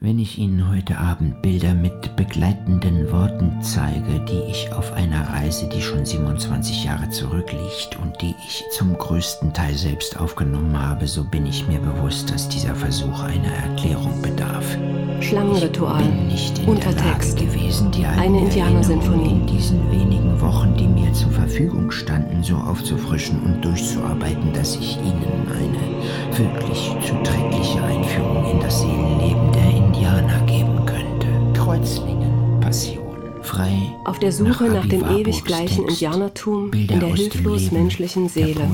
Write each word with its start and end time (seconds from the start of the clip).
Wenn 0.00 0.20
ich 0.20 0.38
Ihnen 0.38 0.70
heute 0.70 0.96
Abend 0.96 1.42
Bilder 1.42 1.74
mit 1.74 2.14
begleitenden 2.14 3.10
Worten 3.10 3.60
zeige, 3.62 4.24
die 4.30 4.48
ich 4.48 4.72
auf 4.72 4.92
einer 4.92 5.28
Reise, 5.28 5.68
die 5.68 5.82
schon 5.82 6.06
27 6.06 6.84
Jahre 6.84 7.10
zurückliegt 7.10 7.98
und 8.00 8.22
die 8.22 8.32
ich 8.46 8.62
zum 8.70 8.96
größten 8.96 9.52
Teil 9.52 9.74
selbst 9.74 10.16
aufgenommen 10.16 10.80
habe, 10.80 11.08
so 11.08 11.24
bin 11.24 11.46
ich 11.46 11.66
mir 11.66 11.80
bewusst, 11.80 12.30
dass 12.30 12.48
dieser 12.48 12.76
Versuch 12.76 13.24
einer 13.24 13.52
Erklärung 13.52 14.22
bedarf. 14.22 14.78
Schlangenritual, 15.20 16.00
Ich 16.00 16.06
bin 16.06 16.26
nicht 16.28 16.58
in 16.60 16.68
Untertext, 16.68 17.40
der 17.40 17.46
Lage 17.46 17.58
gewesen, 17.58 17.90
die 17.90 18.06
eine 18.06 18.38
Indianersinfonie. 18.38 19.32
In 19.32 19.46
diesen 19.46 19.90
wenigen 19.90 20.40
Wochen, 20.40 20.76
die 20.76 20.86
mir 20.86 21.12
zur 21.12 21.32
Verfügung 21.32 21.90
standen, 21.90 22.44
so 22.44 22.54
aufzufrischen 22.54 23.42
und 23.42 23.64
durchzuarbeiten, 23.64 24.52
dass 24.52 24.76
ich 24.76 24.96
Ihnen 24.98 25.48
eine 25.48 26.38
wirklich 26.38 26.94
zuträgliche 27.04 27.82
Einführung 27.82 28.52
in 28.52 28.60
das 28.60 28.80
Seelenleben 28.80 29.50
der 29.50 29.62
Indianer 29.64 29.87
geben 29.92 30.84
könnte. 30.86 31.28
Kreuzlingen, 31.54 32.60
Passion, 32.60 33.16
frei. 33.42 33.94
Auf 34.04 34.18
der 34.18 34.32
Suche 34.32 34.64
nach, 34.64 34.84
Abi 34.84 34.88
dem 34.88 35.04
ewig 35.04 35.44
gleichen 35.44 35.86
Text, 35.86 36.02
Indianertum 36.02 36.70
Bilder 36.70 36.94
in 36.94 37.00
der 37.00 37.14
hilflos 37.14 37.70
menschlichen 37.70 38.28
Seele. 38.28 38.68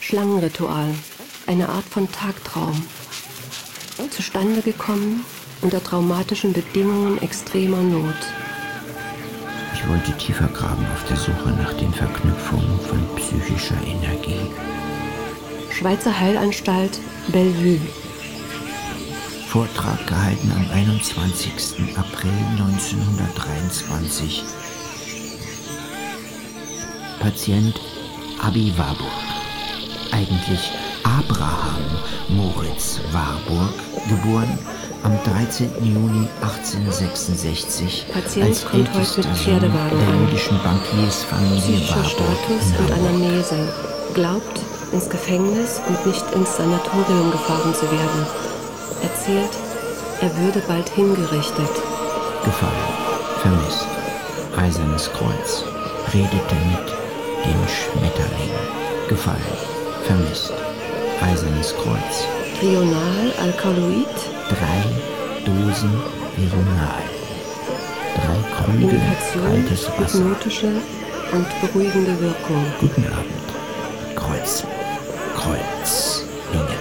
Schlangenritual, 0.00 0.88
eine 1.46 1.68
Art 1.68 1.84
von 1.84 2.10
Tagtraum. 2.10 2.82
Zustande 4.10 4.60
gekommen 4.60 5.24
unter 5.62 5.82
traumatischen 5.82 6.52
Bedingungen 6.52 7.20
extremer 7.22 7.82
Not. 7.82 8.14
Ich 9.74 9.88
wollte 9.88 10.12
tiefer 10.18 10.48
graben 10.48 10.84
auf 10.92 11.04
der 11.08 11.16
Suche 11.16 11.50
nach 11.50 11.72
den 11.74 11.92
Verknüpfungen 11.92 12.78
von 12.80 12.98
psychischer 13.16 13.76
Energie. 13.86 14.50
Schweizer 15.70 16.18
Heilanstalt 16.18 17.00
Bellevue. 17.28 17.80
Vortrag 19.54 20.04
gehalten 20.08 20.50
am 20.50 20.68
21. 20.68 21.96
April 21.96 22.32
1923. 22.58 24.42
Patient 27.20 27.80
Abi 28.42 28.74
Warburg. 28.76 29.06
Eigentlich 30.10 30.72
Abraham 31.04 31.84
Moritz 32.30 32.98
Warburg, 33.12 33.72
geboren 34.08 34.58
am 35.04 35.16
13. 35.22 35.70
Juni 35.84 36.26
1866 36.40 38.06
Patient 38.12 38.46
als 38.46 38.64
ältester 38.74 39.22
Sohn 39.22 39.60
der 39.60 39.70
jüdischen 40.20 40.58
Bankiersfamilie 40.64 41.88
Warburg 41.90 42.10
Status 42.10 42.70
in 42.76 42.84
und 42.84 42.90
Hamburg. 42.90 43.08
Anamnese. 43.08 43.72
Glaubt, 44.14 44.60
ins 44.90 45.08
Gefängnis 45.08 45.80
und 45.86 46.06
nicht 46.06 46.24
ins 46.34 46.56
Sanatorium 46.56 47.30
gefahren 47.30 47.72
zu 47.72 47.88
werden. 47.88 48.53
Erzählt, 49.04 49.50
er 50.22 50.34
würde 50.38 50.62
bald 50.66 50.88
hingerichtet. 50.88 51.68
Gefallen, 52.42 52.88
vermisst, 53.42 53.86
eisernes 54.56 55.10
Kreuz, 55.12 55.64
redete 56.14 56.54
mit 56.72 56.88
dem 57.44 57.68
Schmetterling. 57.68 58.50
Gefallen, 59.08 59.58
vermisst, 60.06 60.54
eisernes 61.20 61.74
Kreuz, 61.74 62.24
Trional 62.58 63.32
Alkaloid, 63.42 64.16
drei 64.48 64.80
Dosen 65.44 65.92
Vironal, 66.36 67.04
drei 68.16 68.38
Krüge 68.56 69.00
kaltes 69.42 69.86
Wasser. 69.98 70.18
hypnotische 70.18 70.72
und 71.32 71.46
beruhigende 71.60 72.18
Wirkung. 72.20 72.64
Guten 72.80 73.04
Abend, 73.08 74.16
Kreuz, 74.16 74.64
Kreuz, 75.36 76.24
Linge, 76.52 76.78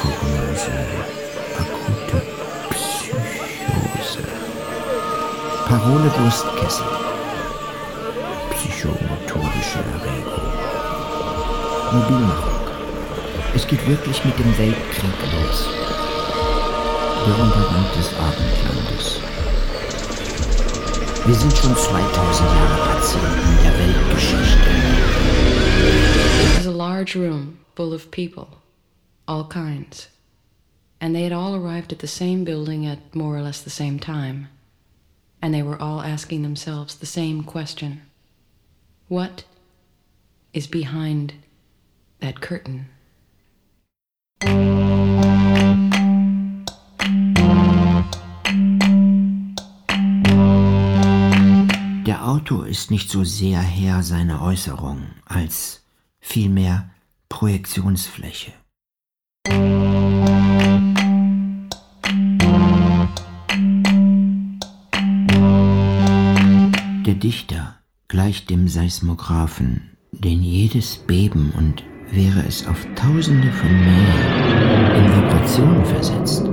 Prognose, 0.00 1.19
Parole 5.82 6.10
psychomotorische 8.50 9.78
Erregung, 9.78 10.42
Mobilmachung. 11.90 12.68
Es 13.54 13.66
geht 13.66 13.88
wirklich 13.88 14.22
mit 14.26 14.38
dem 14.38 14.58
Weltkrieg 14.58 15.18
los. 15.32 15.68
Der 17.24 17.38
Untergang 17.38 17.86
des 17.96 18.12
Abendlandes. 18.12 19.20
Wir 21.24 21.34
sind 21.34 21.56
schon 21.56 21.74
2000 21.74 22.50
Jahre 22.50 22.76
Patienten 22.92 23.58
der 23.62 23.72
Weltgeschichte. 23.78 24.70
It 26.42 26.58
was 26.58 26.66
a 26.66 26.70
large 26.70 27.16
room 27.16 27.58
full 27.74 27.94
of 27.94 28.10
people, 28.10 28.48
all 29.26 29.48
kinds. 29.48 30.10
And 31.00 31.14
they 31.14 31.24
had 31.24 31.32
all 31.32 31.54
arrived 31.54 31.90
at 31.90 32.00
the 32.00 32.06
same 32.06 32.44
building 32.44 32.86
at 32.86 33.14
more 33.14 33.34
or 33.34 33.40
less 33.40 33.62
the 33.62 33.70
same 33.70 33.98
time. 33.98 34.48
And 35.42 35.54
they 35.54 35.62
were 35.62 35.80
all 35.80 36.02
asking 36.02 36.42
themselves 36.42 36.94
the 36.96 37.06
same 37.06 37.44
question 37.44 38.02
What 39.08 39.44
is 40.52 40.66
behind 40.66 41.34
that 42.20 42.40
curtain? 42.40 42.88
Der 52.06 52.26
Autor 52.26 52.66
ist 52.66 52.90
nicht 52.90 53.10
so 53.10 53.24
sehr 53.24 53.60
Herr 53.60 54.02
seiner 54.02 54.42
Äußerung, 54.42 55.06
als 55.24 55.82
vielmehr 56.20 56.90
Projektionsfläche. 57.28 58.52
Der 67.10 67.18
Dichter 67.18 67.74
gleicht 68.06 68.50
dem 68.50 68.68
Seismographen, 68.68 69.96
den 70.12 70.44
jedes 70.44 70.96
Beben 70.96 71.52
und 71.58 71.82
wäre 72.12 72.46
es 72.46 72.64
auf 72.68 72.86
Tausende 72.94 73.50
von 73.50 73.68
Meilen 73.68 74.94
in 74.94 75.12
Vibrationen 75.16 75.84
versetzt. 75.86 76.46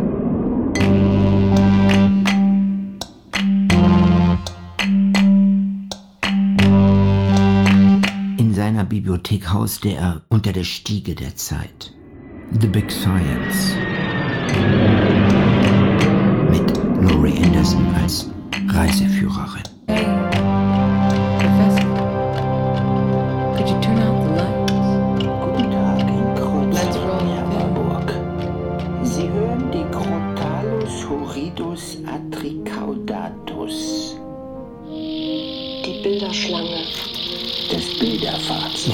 In 8.40 8.52
seiner 8.56 8.84
Bibliothek 8.84 9.54
hauste 9.54 9.90
er 9.90 10.24
unter 10.30 10.54
der 10.54 10.64
Stiege 10.64 11.14
der 11.14 11.36
Zeit. 11.36 11.94
The 12.60 12.68
Big 12.68 12.92
Science. 12.92 13.76
Mit 16.50 16.78
Laurie 17.12 17.44
Anderson 17.44 17.94
als 17.94 18.32
Reiseführerin. 18.70 19.77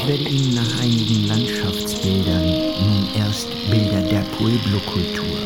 Bilderfahrzeug. 0.05 0.07
werde 0.07 0.29
Ihnen 0.29 0.55
nach 0.55 0.81
einigen 0.81 1.27
Landschaftsbildern 1.27 2.43
nun 2.43 3.07
erst 3.17 3.47
Bilder 3.69 4.01
der 4.01 4.23
Pueblo-Kultur, 4.37 5.37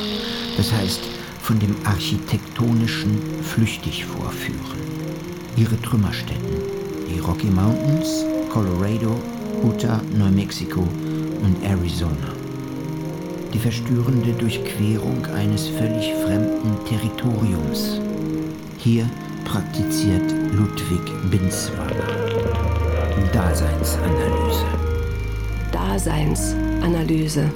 das 0.55 0.71
heißt 0.71 1.01
von 1.41 1.59
dem 1.59 1.75
Architektonischen 1.85 3.17
flüchtig 3.43 4.05
vorführen. 4.05 4.79
Ihre 5.55 5.79
Trümmerstätten, 5.81 6.57
die 7.09 7.19
Rocky 7.19 7.47
Mountains, 7.47 8.25
Colorado, 8.51 9.19
Utah, 9.63 10.01
Neumexiko 10.17 10.81
und 10.81 11.63
Arizona. 11.63 12.33
Die 13.53 13.59
verstörende 13.59 14.33
Durchquerung 14.33 15.25
eines 15.27 15.67
völlig 15.67 16.13
fremden 16.25 16.77
Territoriums. 16.85 17.99
Hier 18.77 19.09
praktiziert 19.45 20.31
Ludwig 20.51 21.31
Binswanger 21.31 22.16
Daseinsanalyse. 23.33 24.65
Daseinsanalyse. 25.71 27.51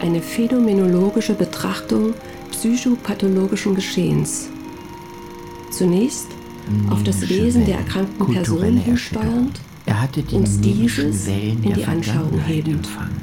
Eine 0.00 0.20
phänomenologische 0.20 1.34
Betrachtung 1.34 2.14
psychopathologischen 2.50 3.74
Geschehens. 3.74 4.48
Zunächst 5.70 6.26
auf 6.90 7.02
das 7.04 7.28
Wesen 7.28 7.64
der 7.64 7.78
erkrankten 7.78 8.32
Person 8.32 8.76
hinsteuernd, 8.76 9.60
Er 9.86 10.02
hatte 10.02 10.22
die 10.22 10.34
uns 10.34 10.60
dieses 10.60 11.26
Wellen 11.26 11.62
in 11.62 11.68
der 11.70 11.76
die 11.76 11.84
Anschauung 11.84 12.28
Vergangenheit 12.30 12.48
hebend. 12.54 12.76
empfangen, 12.86 13.20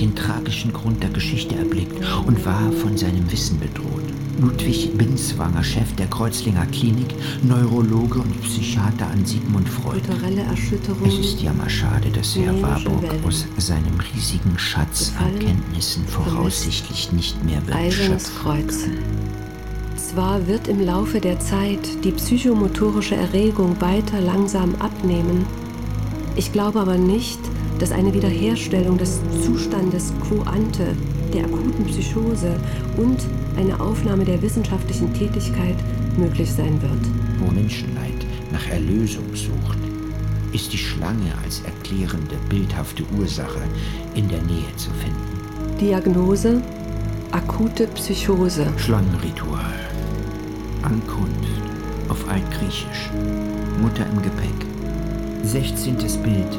den 0.00 0.14
tragischen 0.14 0.72
Grund 0.72 1.02
der 1.02 1.10
Geschichte 1.10 1.56
erblickt 1.56 1.94
und 2.26 2.44
war 2.46 2.72
von 2.72 2.96
seinem 2.96 3.30
Wissen 3.30 3.60
bedroht. 3.60 4.13
Ludwig 4.44 4.90
Binswanger, 4.98 5.64
Chef 5.64 5.94
der 5.96 6.06
Kreuzlinger 6.08 6.66
Klinik, 6.66 7.14
Neurologe 7.42 8.18
und 8.18 8.42
Psychiater 8.42 9.06
an 9.06 9.24
Sigmund 9.24 9.66
Freud. 9.66 10.02
Es 11.06 11.18
ist 11.18 11.40
jammerschade, 11.40 12.10
dass 12.10 12.36
Herr 12.36 12.60
Warburg 12.60 13.04
aus 13.26 13.46
seinem 13.56 13.98
riesigen 14.14 14.58
Schatz 14.58 15.12
an 15.18 15.38
Kenntnissen 15.38 16.04
voraussichtlich 16.06 17.10
nicht 17.12 17.42
mehr 17.42 17.66
wird 17.66 17.74
Eisernes 17.74 18.34
Kreuz. 18.34 18.80
Zwar 19.96 20.46
wird 20.46 20.68
im 20.68 20.84
Laufe 20.84 21.20
der 21.20 21.40
Zeit 21.40 22.04
die 22.04 22.12
psychomotorische 22.12 23.16
Erregung 23.16 23.80
weiter 23.80 24.20
langsam 24.20 24.74
abnehmen, 24.78 25.46
ich 26.36 26.52
glaube 26.52 26.80
aber 26.80 26.98
nicht, 26.98 27.38
dass 27.78 27.92
eine 27.92 28.12
Wiederherstellung 28.12 28.98
des 28.98 29.20
Zustandes 29.42 30.12
quo 30.22 30.42
ante, 30.42 30.94
der 31.32 31.44
akuten 31.44 31.86
Psychose 31.86 32.56
und 32.96 33.18
eine 33.56 33.78
Aufnahme 33.80 34.24
der 34.24 34.40
wissenschaftlichen 34.42 35.12
Tätigkeit 35.14 35.76
möglich 36.16 36.50
sein 36.50 36.80
wird. 36.82 36.92
Wo 37.38 37.50
Menschenleid 37.50 38.26
nach 38.52 38.66
Erlösung 38.68 39.24
sucht, 39.34 39.78
ist 40.52 40.72
die 40.72 40.78
Schlange 40.78 41.32
als 41.42 41.62
erklärende, 41.62 42.36
bildhafte 42.48 43.04
Ursache 43.18 43.62
in 44.14 44.28
der 44.28 44.42
Nähe 44.42 44.76
zu 44.76 44.90
finden. 44.90 45.78
Diagnose 45.80 46.62
akute 47.32 47.88
Psychose. 47.88 48.66
Schlangenritual. 48.76 49.74
Ankunft 50.82 51.34
auf 52.08 52.28
Altgriechisch. 52.28 53.10
Mutter 53.82 54.06
im 54.12 54.22
Gepäck. 54.22 54.66
16. 55.42 55.96
Bild. 56.22 56.58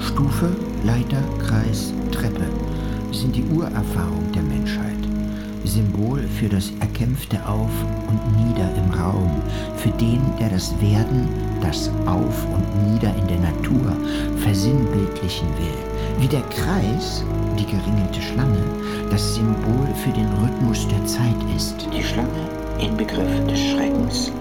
Stufe, 0.00 0.50
Leiter, 0.84 1.22
Kreis, 1.38 1.92
Treppe 2.10 2.46
sind 3.12 3.34
die 3.34 3.44
Urerfahrung. 3.44 4.29
Symbol 5.64 6.20
für 6.38 6.48
das 6.48 6.72
erkämpfte 6.80 7.36
Auf 7.46 7.70
und 8.08 8.20
Nieder 8.36 8.68
im 8.76 8.90
Raum, 8.98 9.42
für 9.76 9.90
den, 9.90 10.20
der 10.38 10.50
das 10.50 10.74
Werden, 10.80 11.28
das 11.60 11.90
Auf 12.06 12.46
und 12.52 12.92
Nieder 12.92 13.14
in 13.16 13.28
der 13.28 13.40
Natur 13.40 13.96
versinnbildlichen 14.38 15.48
will. 15.58 16.20
Wie 16.20 16.28
der 16.28 16.42
Kreis, 16.42 17.24
die 17.58 17.66
geringelte 17.66 18.20
Schlange, 18.20 18.62
das 19.10 19.34
Symbol 19.34 19.86
für 20.02 20.10
den 20.10 20.28
Rhythmus 20.42 20.86
der 20.88 21.04
Zeit 21.06 21.36
ist. 21.56 21.86
Die 21.92 22.02
Schlange, 22.02 22.48
Inbegriff 22.78 23.46
des 23.46 23.58
Schreckens, 23.58 24.32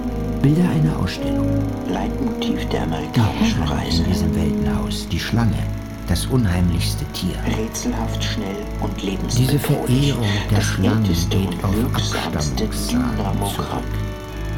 Bilder 0.41 0.69
einer 0.69 0.97
Ausstellung. 0.97 1.47
Leitmotiv 1.89 2.65
der 2.69 2.83
amerikanischen 2.83 3.63
Reise. 3.63 4.03
in 4.03 4.09
diesem 4.09 4.35
Weltenhaus, 4.35 5.07
die 5.09 5.19
Schlange, 5.19 5.63
das 6.09 6.25
unheimlichste 6.25 7.05
Tier. 7.13 7.35
Rätselhaft 7.55 8.23
schnell 8.23 8.55
und 8.81 8.91
Diese 8.97 9.11
lebensbedrohlich. 9.11 10.13
Verehrung 10.13 10.27
der 10.49 10.61
Schlangen 10.61 11.03
geht 11.03 11.63
auf 11.63 11.75
Abstammungssagen 11.93 13.45
zurück. 13.55 13.83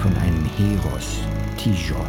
Von 0.02 0.16
einem 0.18 0.46
Heros, 0.58 1.20
Tijor, 1.58 2.06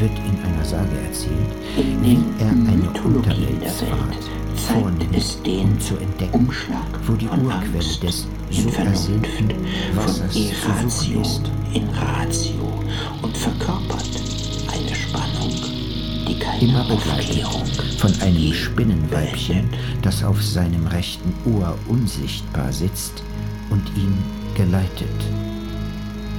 wird 0.00 0.12
in 0.18 0.42
einer 0.44 0.64
Sage 0.64 0.98
erzählt, 1.06 1.54
In 1.76 2.02
wie 2.02 2.42
er 2.42 2.50
eine 2.50 2.90
Unterweltsfahrt 3.04 4.30
vornimmt, 4.56 5.16
es 5.16 5.40
den 5.42 5.72
um 5.72 5.80
zu 5.80 5.96
entdecken, 5.98 6.34
Umschlag 6.34 6.86
wo 7.06 7.12
die 7.14 7.28
Urquelle 7.28 7.78
des 7.78 8.26
so 8.50 8.68
ersehnten 8.70 9.54
Wassers 9.94 10.36
von 10.62 10.90
zu 10.90 11.04
suchen 11.04 11.14
Irratio 11.14 11.20
ist. 11.22 11.50
in 11.72 11.88
Ratio 11.90 12.84
und 13.22 13.36
verkörpert 13.36 14.19
immer 16.60 16.84
begleitet 16.84 17.46
von 17.98 18.12
einem 18.20 18.52
Spinnenweibchen, 18.52 19.68
das 20.02 20.22
auf 20.22 20.42
seinem 20.42 20.86
rechten 20.86 21.32
Ohr 21.54 21.78
unsichtbar 21.88 22.72
sitzt 22.72 23.22
und 23.70 23.82
ihn 23.96 24.16
geleitet. 24.54 25.08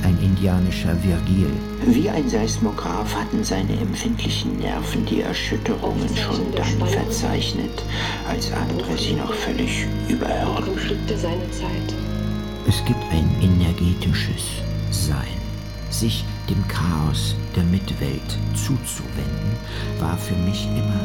Ein 0.03 0.17
indianischer 0.19 0.95
Virgil, 1.03 1.49
Wie 1.85 2.09
ein 2.09 2.27
Seismograph 2.27 3.15
hatten 3.15 3.43
seine 3.43 3.73
empfindlichen 3.73 4.57
Nerven 4.57 5.05
die 5.05 5.21
Erschütterungen 5.21 6.09
schon 6.15 6.51
dann 6.55 6.87
verzeichnet, 6.87 7.83
als 8.27 8.51
andere 8.51 8.97
sie 8.97 9.13
noch 9.13 9.33
völlig 9.33 9.85
überhörten. 10.07 10.73
Es 12.67 12.85
gibt 12.85 13.03
ein 13.11 13.29
energetisches 13.41 14.61
Sein. 14.91 15.40
Sich 15.91 16.23
dem 16.49 16.65
Chaos 16.67 17.35
der 17.55 17.63
Mitwelt 17.65 18.39
zuzuwenden, 18.55 19.51
war 19.99 20.17
für 20.17 20.35
mich 20.35 20.65
immer 20.67 21.01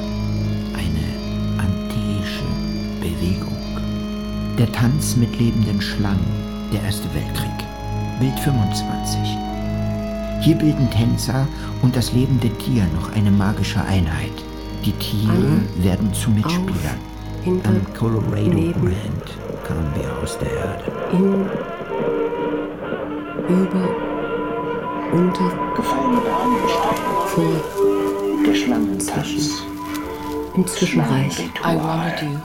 eine 0.75 1.59
antheische 1.59 2.47
Bewegung. 3.01 3.57
Der 4.57 4.71
Tanz 4.73 5.17
mit 5.17 5.39
lebenden 5.39 5.83
Schlangen, 5.83 6.25
der 6.73 6.83
Erste 6.83 7.13
Weltkrieg. 7.15 7.67
Bild 8.21 8.39
25. 8.41 9.19
Hier 10.41 10.57
bilden 10.57 10.89
Tänzer 10.91 11.47
und 11.83 11.97
das 11.97 12.13
lebende 12.13 12.49
Tier 12.59 12.87
noch 12.95 13.13
eine 13.15 13.31
magische 13.31 13.83
Einheit. 13.83 14.33
Die 14.85 14.93
Tiere 14.93 15.33
An, 15.33 15.69
werden 15.79 16.15
zu 16.15 16.31
Mitspielern. 16.31 17.01
Am 17.65 17.95
Colorado 17.95 18.37
neben. 18.37 18.81
Brand 18.81 19.39
kamen 19.67 19.93
wir 19.95 20.23
aus 20.23 20.39
der 20.39 20.51
Erde. 20.51 20.93
In, 21.13 21.47
über, 23.49 24.06
unter, 25.13 25.51
Gefallene 25.77 26.21
Bahnsteige, 26.21 27.27
vor, 27.27 28.45
der 28.47 28.55
Schlangentanz, 28.55 29.63
im 30.55 30.67
Zwischenreich. 30.67 31.39
I 31.65 31.77
wanted 31.77 32.23
you. 32.23 32.39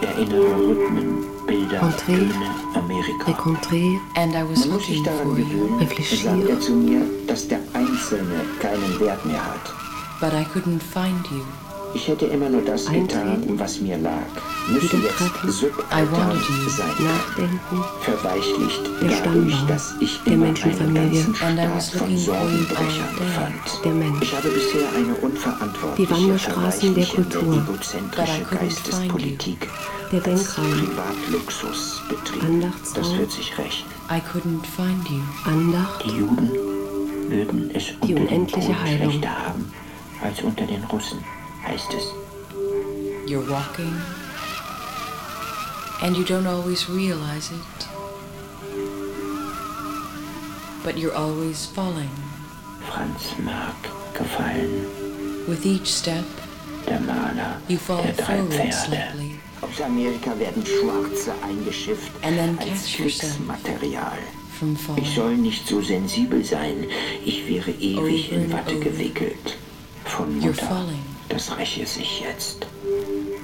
Erinnere 0.00 0.54
Rhythmen, 0.56 1.24
Bilder, 1.46 1.80
Entree, 1.82 2.16
Töne, 2.16 2.54
Amerika. 2.74 3.24
Rencontré, 3.26 3.98
And 4.16 4.34
I 4.34 4.42
was 4.48 4.60
Man 4.66 4.74
muss 4.76 4.86
sich 4.86 4.98
looking 4.98 5.04
daran 5.04 5.28
for 5.28 5.38
you, 5.38 5.78
gewöhnen, 5.78 5.88
sagt 6.22 6.48
er 6.48 6.60
zu 6.60 6.72
mir, 6.72 7.02
dass 7.26 7.48
der 7.48 7.58
Einzelne 7.74 8.40
keinen 8.60 9.00
Wert 9.00 9.24
mehr 9.26 9.44
hat. 9.44 9.72
but 10.20 10.32
I 10.34 10.44
couldn't 10.44 10.80
find 10.82 11.24
you. 11.30 11.44
Ich 11.94 12.06
hätte 12.06 12.26
immer 12.26 12.48
nur 12.48 12.62
das 12.62 12.86
getan, 12.86 13.42
was 13.58 13.80
mir 13.80 13.96
lag. 13.98 14.20
Müsse 14.68 14.96
jetzt 14.98 15.18
subaltern 15.58 16.38
sein. 16.68 16.88
Nachdenken, 17.04 17.84
Verweichlicht 18.02 18.82
Der 19.00 19.20
dadurch, 19.24 19.56
dass 19.66 19.94
ich 20.00 20.20
der 20.24 20.34
immer 20.34 20.46
Menschenfamilie. 20.46 21.24
einen 21.44 21.56
ganzen 21.56 21.98
von 21.98 22.16
Sorgenbrechern 22.16 23.08
fand. 23.34 23.84
der 23.84 23.92
Mensch. 23.92 24.22
Ich 24.22 24.36
habe 24.36 24.48
bisher 24.50 24.88
eine 24.96 25.14
unverantwortliche, 25.14 26.06
Die 26.06 26.10
Wanderstraßen 26.10 26.94
der 26.94 27.06
Kultur. 27.06 27.42
But 27.42 27.56
I 27.56 27.70
egozentrische 27.72 28.42
couldn't 28.44 28.60
Geistespolitik 28.60 29.68
Der 30.12 30.20
Denkraum. 30.20 30.70
Privatluxus 30.70 32.02
betrieben. 32.08 32.46
Andachtsraum. 32.46 33.02
Das 33.02 33.18
wird 33.18 33.30
sich 33.32 33.58
rächen. 33.58 33.86
I 34.10 34.20
couldn't 34.20 34.64
find 34.76 35.08
you. 35.08 35.20
Andacht, 35.44 36.04
Die 36.04 36.10
Juden 36.10 36.50
würden 37.28 37.70
es 37.74 37.84
unter 38.00 38.06
den 38.06 38.18
unendliche 38.26 38.66
Polen 38.68 38.82
Heilung. 38.82 39.10
schlechter 39.12 39.30
haben 39.46 39.72
als 40.22 40.42
unter 40.42 40.64
den 40.66 40.82
Russen, 40.84 41.18
heißt 41.68 41.92
es. 41.94 42.04
You're 43.30 43.46
walking, 43.50 43.92
and 46.02 46.16
you 46.16 46.24
don't 46.24 46.46
always 46.46 46.88
realize 46.88 47.50
it. 47.52 47.86
But 50.84 50.96
you're 50.96 51.14
always 51.14 51.66
falling. 51.66 52.10
Franz 52.90 53.34
Marc 53.44 53.76
gefallen, 54.14 54.86
With 55.46 55.66
each 55.66 55.86
step, 55.92 56.24
der 56.86 57.00
Maler 57.00 57.60
you 57.68 57.76
fall 57.76 58.02
der 58.02 58.12
drei 58.14 58.38
forward 58.38 58.52
Pferde. 58.54 58.72
slightly, 58.72 59.40
Aus 59.60 59.80
Amerika 59.82 60.38
werden 60.38 60.64
Schwarze 60.64 61.32
eingeschifft 61.46 62.10
And 62.22 62.36
then 62.36 62.58
als. 62.60 62.86
Kriegsmaterial. 62.96 64.18
from 64.58 64.72
Ich 64.74 64.80
falling. 64.80 65.04
soll 65.14 65.36
nicht 65.36 65.68
so 65.68 65.82
sensibel 65.82 66.42
sein. 66.44 66.86
Ich 67.24 67.46
wäre 67.46 67.70
ewig 67.72 68.32
in 68.32 68.50
Watte 68.52 68.78
gewickelt. 68.80 69.56
Von 70.06 70.40
You're 70.40 70.46
Mutter. 70.48 70.94
Das 71.28 71.56
räche 71.56 71.86
sich 71.86 72.20
jetzt. 72.20 72.66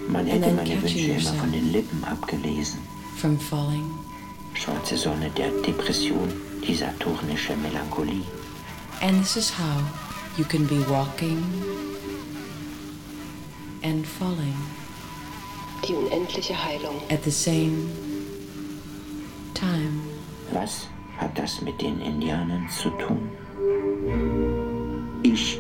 Man 0.09 0.27
hätte 0.27 0.53
meine 0.53 0.83
Wünsche 0.83 0.99
immer 0.99 1.15
yourself. 1.15 1.39
von 1.41 1.53
den 1.53 1.73
Lippen 1.73 2.05
abgelesen. 2.05 2.79
From 3.17 3.39
falling. 3.39 3.91
Schwarze 4.55 4.97
Sonne 4.97 5.31
der 5.37 5.51
Depression, 5.63 6.33
die 6.67 6.75
saturnische 6.75 7.57
Melancholie. 7.57 8.23
And 9.01 9.21
this 9.23 9.37
is 9.37 9.51
how 9.51 9.83
you 10.39 10.45
can 10.45 10.67
be 10.67 10.79
walking 10.89 11.43
and 13.83 14.07
falling 14.07 14.55
die 15.87 15.95
unendliche 15.95 16.55
Heilung. 16.55 16.97
at 17.11 17.23
the 17.25 17.31
same 17.31 17.91
time. 19.55 20.01
Was 20.53 20.89
hat 21.19 21.37
das 21.39 21.61
mit 21.61 21.81
den 21.81 22.01
Indianern 22.01 22.69
zu 22.69 22.91
tun? 22.91 23.31
Ich, 25.23 25.59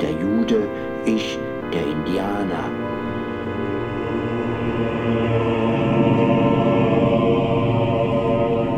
der 0.00 0.10
Jude, 0.10 0.68
ich, 1.06 1.38
der 1.72 1.82
Indianer. 1.82 2.70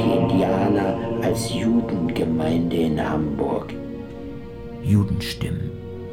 Die 0.01 0.17
Indianer 0.19 0.97
als 1.23 1.53
Judengemeinde 1.55 2.77
in 2.77 3.09
Hamburg. 3.09 3.73
Judenstimmen, 4.83 5.71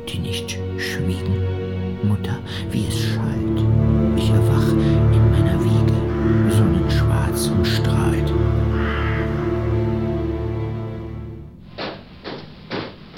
die 0.07 0.19
nicht 0.19 0.57
schwiegen. 0.77 1.43
Mutter, 2.03 2.37
wie 2.71 2.85
es 2.87 2.99
schallt. 2.99 3.59
Ich 4.17 4.29
erwach 4.29 4.71
in 4.71 5.31
meiner 5.31 5.59
Wiege, 5.63 6.51
sonnenschwarz 6.51 7.47
und 7.47 7.65
strahlt. 7.65 8.33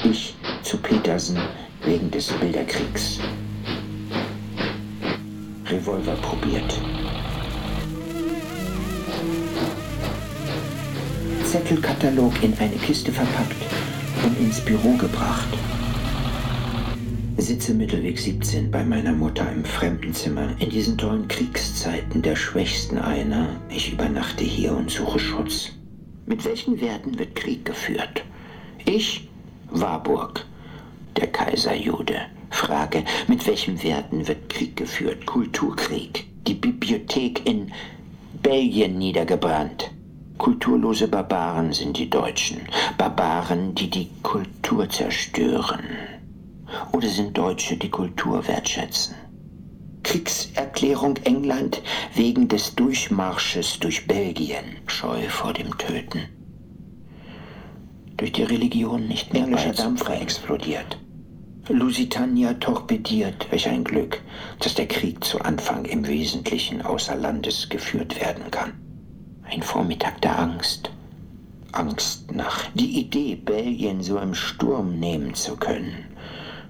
Ich 0.03 0.35
zu 0.62 0.77
Petersen 0.77 1.38
wegen 1.83 2.12
des 2.12 2.27
Bilderkriegs. 2.33 2.95
Zettelkatalog 11.55 12.33
in 12.43 12.53
eine 12.59 12.75
Kiste 12.75 13.13
verpackt 13.13 13.55
und 14.25 14.38
ins 14.39 14.59
Büro 14.59 14.91
gebracht. 14.97 15.47
Sitze 17.38 17.74
Mittelweg 17.74 18.19
17 18.19 18.69
bei 18.69 18.83
meiner 18.83 19.13
Mutter 19.13 19.50
im 19.50 19.63
Fremdenzimmer. 19.63 20.50
In 20.59 20.69
diesen 20.69 20.97
tollen 20.97 21.29
Kriegszeiten 21.29 22.21
der 22.21 22.35
Schwächsten 22.35 22.97
einer. 22.97 23.55
Ich 23.69 23.93
übernachte 23.93 24.43
hier 24.43 24.74
und 24.74 24.91
suche 24.91 25.17
Schutz. 25.17 25.71
Mit 26.25 26.43
welchen 26.43 26.81
Werten 26.81 27.17
wird 27.17 27.35
Krieg 27.35 27.63
geführt? 27.63 28.25
Ich, 28.83 29.29
Warburg, 29.69 30.45
der 31.15 31.27
Kaiserjude. 31.27 32.17
Frage, 32.50 33.05
mit 33.29 33.47
welchen 33.47 33.81
Werten 33.81 34.27
wird 34.27 34.50
Krieg 34.50 34.75
geführt? 34.75 35.25
Kulturkrieg. 35.25 36.25
Die 36.47 36.55
Bibliothek 36.55 37.47
in 37.47 37.71
Belgien 38.43 38.97
niedergebrannt. 38.97 39.95
Kulturlose 40.38 41.08
Barbaren 41.08 41.72
sind 41.72 41.98
die 41.98 42.10
Deutschen. 42.10 42.62
Barbaren, 42.98 43.74
die 43.74 43.89
die 43.89 44.10
Kultur 44.22 44.89
zerstören. 44.89 45.86
Oder 46.92 47.08
sind 47.08 47.38
Deutsche, 47.38 47.77
die 47.77 47.89
Kultur 47.89 48.46
wertschätzen? 48.46 49.15
Kriegserklärung 50.04 51.18
England 51.24 51.82
wegen 52.13 52.48
des 52.48 52.75
Durchmarsches 52.75 53.80
durch 53.80 54.08
Belgien. 54.08 54.77
Scheu 54.88 55.22
vor 55.30 55.54
dem 55.54 55.77
Töten. 55.77 56.22
Durch 58.18 58.34
die 58.34 58.44
Religion 58.44 59.08
nicht 59.08 59.34
mehr 59.34 59.44
Englischer 59.44 59.74
Dampfer 59.74 60.22
explodiert. 60.22 60.98
Lusitania 61.70 62.54
torpediert. 62.56 63.48
Welch 63.51 63.68
ein 63.68 63.84
Glück, 63.84 64.22
dass 64.60 64.75
der 64.75 64.88
Krieg 64.88 65.24
zu 65.24 65.39
Anfang 65.42 65.86
im 65.86 66.06
Wesentlichen 66.06 66.82
außer 66.82 67.15
Landes 67.15 67.70
geführt 67.70 68.20
werden 68.20 68.51
kann. 68.51 68.85
Ein 69.48 69.62
Vormittag 69.62 70.22
der 70.22 70.40
Angst. 70.40 70.90
Angstnacht. 71.72 72.72
Die 72.74 73.00
Idee, 73.00 73.36
Belgien 73.36 74.02
so 74.02 74.18
im 74.18 74.34
Sturm 74.34 75.00
nehmen 75.00 75.36
zu 75.36 75.56
können, 75.56 76.06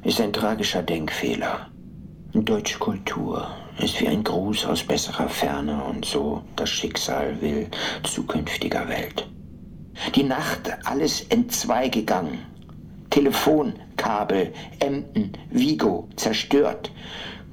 ist 0.04 0.20
ein 0.20 0.34
tragischer 0.34 0.84
Denkfehler. 0.84 1.70
Deutsche 2.34 2.78
Kultur 2.78 3.48
ist 3.80 4.02
wie 4.02 4.10
ein 4.10 4.24
Gruß 4.24 4.66
aus 4.66 4.84
besserer 4.84 5.30
Ferne 5.30 5.82
und 5.86 6.04
so 6.04 6.42
das 6.58 6.70
Schicksal 6.70 7.40
will 7.40 7.68
zukünftiger 8.04 8.90
Welt. 8.90 9.26
Die 10.14 10.24
Nacht 10.24 10.70
alles 10.84 11.22
entzwei 11.30 11.88
gegangen. 11.88 12.40
Telefonkabel, 13.10 14.52
Emden, 14.80 15.32
Vigo 15.50 16.10
zerstört. 16.18 16.92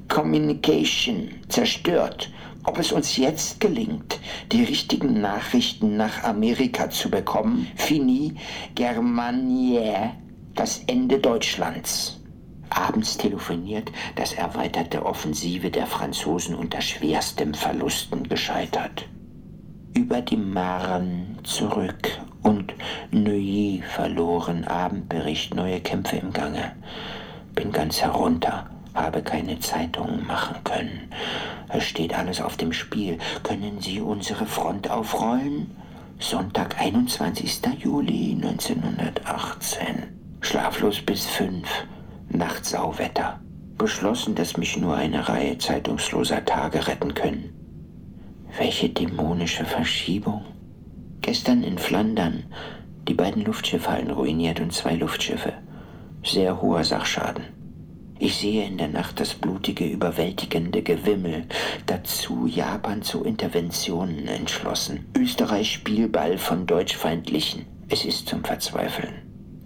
Communication 0.09 1.29
zerstört. 1.49 2.32
Ob 2.65 2.79
es 2.79 2.93
uns 2.93 3.17
jetzt 3.17 3.59
gelingt, 3.59 4.21
die 4.53 4.63
richtigen 4.63 5.21
Nachrichten 5.21 5.97
nach 5.97 6.23
Amerika 6.23 6.91
zu 6.91 7.11
bekommen, 7.11 7.67
fini 7.75 8.37
Germanier, 8.77 10.13
das 10.55 10.81
Ende 10.87 11.19
Deutschlands. 11.19 12.21
Abends 12.71 13.19
telefoniert, 13.19 13.91
das 14.15 14.33
erweiterte 14.33 15.05
Offensive 15.05 15.71
der 15.71 15.87
Franzosen 15.87 16.55
unter 16.55 16.81
schwerstem 16.81 17.53
Verlusten 17.53 18.29
gescheitert. 18.29 19.09
Über 19.95 20.23
die 20.23 20.37
Marne 20.37 21.37
zurück 21.43 22.09
und 22.43 22.75
Neuilly 23.11 23.83
verloren, 23.83 24.65
Abendbericht, 24.65 25.55
neue 25.55 25.81
Kämpfe 25.81 26.17
im 26.17 26.33
Gange. 26.33 26.77
Bin 27.55 27.73
ganz 27.73 28.01
herunter 28.01 28.72
habe 28.95 29.23
keine 29.23 29.59
Zeitungen 29.61 30.27
machen 30.27 30.57
können. 30.65 31.11
Es 31.69 31.85
steht 31.85 32.17
alles 32.17 32.41
auf 32.41 32.57
dem 32.57 32.73
Spiel. 32.73 33.19
Können 33.43 33.81
Sie 33.81 34.01
unsere 34.01 34.47
Front 34.47 34.91
aufrollen? 34.91 35.71
Sonntag, 36.19 36.81
21. 36.81 37.61
Juli 37.79 38.37
1918. 38.41 39.85
Schlaflos 40.41 41.01
bis 41.01 41.27
fünf. 41.27 41.69
Nachtsauwetter. 42.29 43.41
Beschlossen, 43.79 44.35
dass 44.35 44.57
mich 44.57 44.77
nur 44.77 44.97
eine 44.97 45.29
Reihe 45.29 45.59
zeitungsloser 45.59 46.45
Tage 46.45 46.87
retten 46.87 47.15
können. 47.15 47.53
Welche 48.59 48.91
dämonische 48.91 49.65
Verschiebung. 49.65 50.45
Gestern 51.23 51.63
in 51.63 51.79
Flandern. 51.79 52.45
Die 53.09 53.15
beiden 53.15 53.45
Luftschiffe 53.45 53.91
ruiniert 54.11 54.61
und 54.61 54.73
zwei 54.73 54.95
Luftschiffe. 54.95 55.55
Sehr 56.23 56.61
hoher 56.61 56.85
Sachschaden. 56.85 57.62
Ich 58.25 58.37
sehe 58.37 58.65
in 58.65 58.79
der 58.79 58.87
Nacht 58.87 59.19
das 59.19 59.35
blutige, 59.35 59.85
überwältigende 59.85 60.81
Gewimmel. 60.81 61.45
Dazu 61.87 62.47
Japan 62.47 63.03
zu 63.03 63.25
Interventionen 63.25 64.29
entschlossen. 64.29 65.07
Österreich 65.19 65.73
Spielball 65.73 66.39
von 66.39 66.65
Deutschfeindlichen. 66.65 67.67
Es 67.89 68.05
ist 68.05 68.29
zum 68.29 68.45
Verzweifeln. 68.45 69.13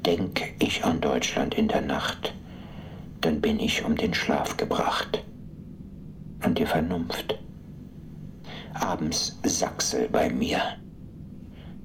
Denk 0.07 0.55
ich 0.59 0.87
an 0.87 1.03
Deutschland 1.03 1.55
in 1.55 1.69
der 1.69 1.83
Nacht, 1.83 2.33
dann 3.21 3.43
bin 3.43 3.61
ich 3.61 3.85
um 3.85 3.95
den 3.95 4.15
Schlaf 4.15 4.57
gebracht. 4.57 5.23
Und 6.43 6.59
die 6.59 6.65
Vernunft. 6.65 7.39
Abends 8.73 9.39
Sachsel 9.45 10.09
bei 10.09 10.31
mir. 10.31 10.63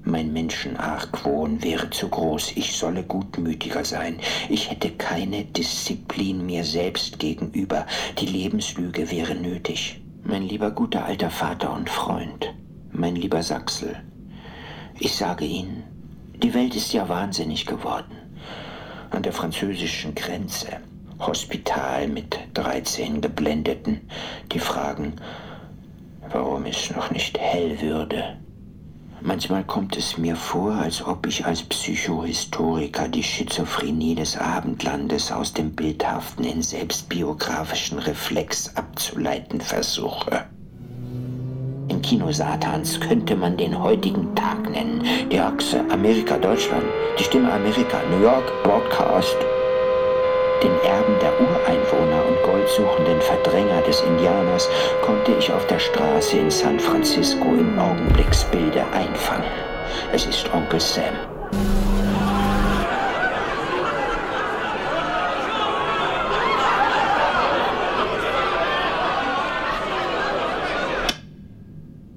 Mein 0.04 0.32
Menschenargwohn 0.32 1.62
wäre 1.62 1.90
zu 1.90 2.08
groß, 2.08 2.52
ich 2.56 2.76
solle 2.76 3.04
gutmütiger 3.04 3.84
sein. 3.84 4.18
Ich 4.48 4.70
hätte 4.70 4.90
keine 4.90 5.44
Disziplin 5.44 6.44
mir 6.44 6.64
selbst 6.64 7.18
gegenüber. 7.18 7.86
Die 8.18 8.26
Lebenslüge 8.26 9.10
wäre 9.10 9.34
nötig. 9.34 10.00
Mein 10.24 10.42
lieber 10.42 10.70
guter 10.70 11.04
alter 11.04 11.30
Vater 11.30 11.72
und 11.72 11.90
Freund, 11.90 12.52
mein 12.92 13.16
lieber 13.16 13.42
Sachsel, 13.42 13.96
ich 14.98 15.16
sage 15.16 15.44
Ihnen, 15.44 15.82
die 16.42 16.54
Welt 16.54 16.76
ist 16.76 16.92
ja 16.92 17.08
wahnsinnig 17.08 17.66
geworden. 17.66 18.16
An 19.10 19.22
der 19.24 19.32
französischen 19.32 20.14
Grenze, 20.14 20.68
Hospital 21.18 22.06
mit 22.06 22.38
13 22.54 23.20
Geblendeten, 23.20 24.02
die 24.52 24.60
fragen, 24.60 25.14
warum 26.30 26.66
es 26.66 26.90
noch 26.94 27.10
nicht 27.10 27.36
hell 27.38 27.80
würde. 27.80 28.36
Manchmal 29.24 29.62
kommt 29.62 29.96
es 29.96 30.18
mir 30.18 30.34
vor, 30.34 30.72
als 30.72 31.06
ob 31.06 31.28
ich 31.28 31.46
als 31.46 31.62
Psychohistoriker 31.62 33.06
die 33.06 33.22
Schizophrenie 33.22 34.16
des 34.16 34.36
Abendlandes 34.36 35.30
aus 35.30 35.52
dem 35.52 35.70
bildhaften 35.76 36.42
in 36.42 36.60
selbstbiografischen 36.60 38.00
Reflex 38.00 38.74
abzuleiten 38.74 39.60
versuche. 39.60 40.46
Im 41.86 42.02
Kino 42.02 42.32
Satans 42.32 42.98
könnte 42.98 43.36
man 43.36 43.56
den 43.56 43.80
heutigen 43.80 44.34
Tag 44.34 44.68
nennen. 44.68 45.04
Die 45.30 45.38
Achse 45.38 45.84
Amerika-Deutschland, 45.90 46.84
die 47.16 47.22
Stimme 47.22 47.52
Amerika, 47.52 47.98
New 48.10 48.24
York, 48.24 48.44
Broadcast, 48.64 49.36
den 50.62 50.80
Erben 50.82 51.18
der 51.20 51.32
Ureinwohner 51.40 52.24
und 52.26 52.42
goldsuchenden 52.42 53.20
Verdränger 53.20 53.82
des 53.82 54.00
Indianers 54.02 54.68
konnte 55.02 55.32
ich 55.32 55.52
auf 55.52 55.66
der 55.66 55.78
Straße 55.78 56.38
in 56.38 56.50
San 56.50 56.78
Francisco 56.78 57.54
im 57.54 57.78
Augenblicksbilde 57.78 58.84
einfangen. 58.92 59.50
Es 60.12 60.26
ist 60.26 60.52
Onkel 60.54 60.80
Sam. 60.80 61.14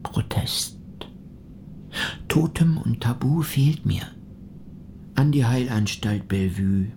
Protest. 0.04 0.78
Totem 2.28 2.78
und 2.78 3.02
Tabu 3.02 3.42
fehlt 3.42 3.86
mir 3.86 4.04
an 5.15 5.31
die 5.31 5.45
Heilanstalt 5.45 6.27
Bellevue. 6.27 6.91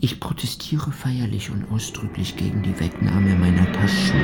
Ich 0.00 0.20
protestiere 0.20 0.90
feierlich 0.90 1.50
und 1.50 1.70
ausdrücklich 1.70 2.36
gegen 2.36 2.62
die 2.62 2.78
Wegnahme 2.80 3.34
meiner 3.36 3.70
Taschen. 3.72 4.20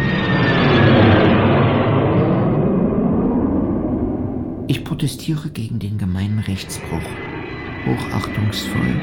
Ich 4.66 4.82
protestiere 4.82 5.50
gegen 5.50 5.78
den 5.78 5.98
gemeinen 5.98 6.38
Rechtsbruch. 6.38 7.02
Hochachtungsvoll. 7.86 9.00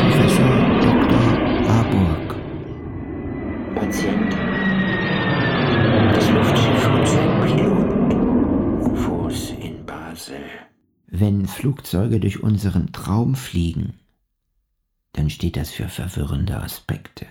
Professor 0.00 0.80
Dr. 0.80 1.68
Warburg. 1.68 2.36
Patient. 3.76 4.51
Wenn 11.14 11.46
Flugzeuge 11.46 12.20
durch 12.20 12.42
unseren 12.42 12.90
Traum 12.90 13.34
fliegen, 13.34 13.98
dann 15.12 15.28
steht 15.28 15.58
das 15.58 15.70
für 15.70 15.90
verwirrende 15.90 16.58
Aspekte. 16.58 17.26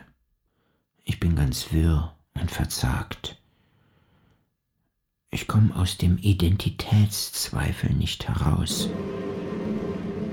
Ich 1.03 1.19
bin 1.19 1.35
ganz 1.35 1.71
wirr 1.71 2.15
und 2.39 2.51
verzagt. 2.51 3.41
Ich 5.31 5.47
komme 5.47 5.75
aus 5.75 5.97
dem 5.97 6.19
Identitätszweifel 6.19 7.91
nicht 7.93 8.27
heraus. 8.27 8.87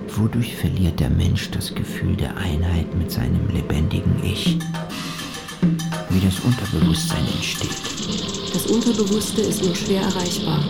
Wodurch 0.09 0.55
verliert 0.55 1.01
der 1.01 1.09
Mensch 1.09 1.51
das 1.51 1.75
Gefühl 1.75 2.17
der 2.17 2.37
Einheit 2.37 2.95
mit 2.97 3.11
seinem 3.11 3.49
lebendigen 3.49 4.23
Ich? 4.23 4.59
Wie 6.11 6.21
das 6.21 6.39
Unterbewusstsein 6.41 7.27
entsteht. 7.27 8.53
Das 8.53 8.67
Unterbewusste 8.67 9.41
ist 9.41 9.65
nur 9.65 9.75
schwer 9.75 10.03
erreichbar. 10.03 10.63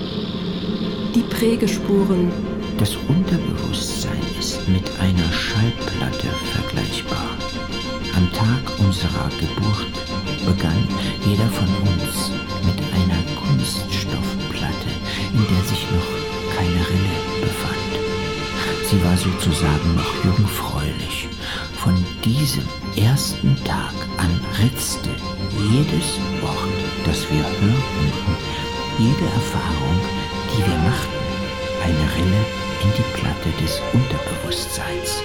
Die 1.13 1.25
Prägespuren. 1.29 2.58
Das 2.79 2.95
Unterbewusstsein 2.95 4.23
ist 4.39 4.69
mit 4.69 4.89
einer 5.01 5.33
Schallplatte 5.33 6.29
vergleichbar. 6.53 7.27
Am 8.15 8.33
Tag 8.33 8.79
unserer 8.79 9.29
Geburt 9.41 9.91
begann 10.47 10.87
jeder 11.27 11.49
von 11.49 11.67
uns 11.67 12.31
mit 12.63 12.79
einer 12.95 13.21
Kunststoffplatte, 13.35 14.91
in 15.33 15.45
der 15.51 15.65
sich 15.65 15.87
noch 15.91 16.55
keine 16.55 16.81
Rille 16.89 17.17
befand. 17.41 17.93
Sie 18.89 19.03
war 19.03 19.17
sozusagen 19.17 19.97
noch 19.97 20.25
jungfräulich. 20.25 21.29
Von 21.79 21.97
diesem 22.25 22.65
ersten 22.95 23.57
Tag 23.65 23.95
an 24.19 24.41
ritzte 24.63 25.11
jedes 25.69 26.21
Wort, 26.41 26.79
das 27.05 27.29
wir 27.29 27.43
hörten 27.43 28.13
jede 28.99 29.25
Erfahrung, 29.35 29.99
die 30.53 30.59
wir 30.59 30.79
machten, 30.79 31.19
eine 31.83 32.15
Rille 32.17 32.68
in 32.83 32.93
die 32.97 33.21
Platte 33.21 33.51
des 33.63 33.81
Unterbewusstseins. 33.93 35.23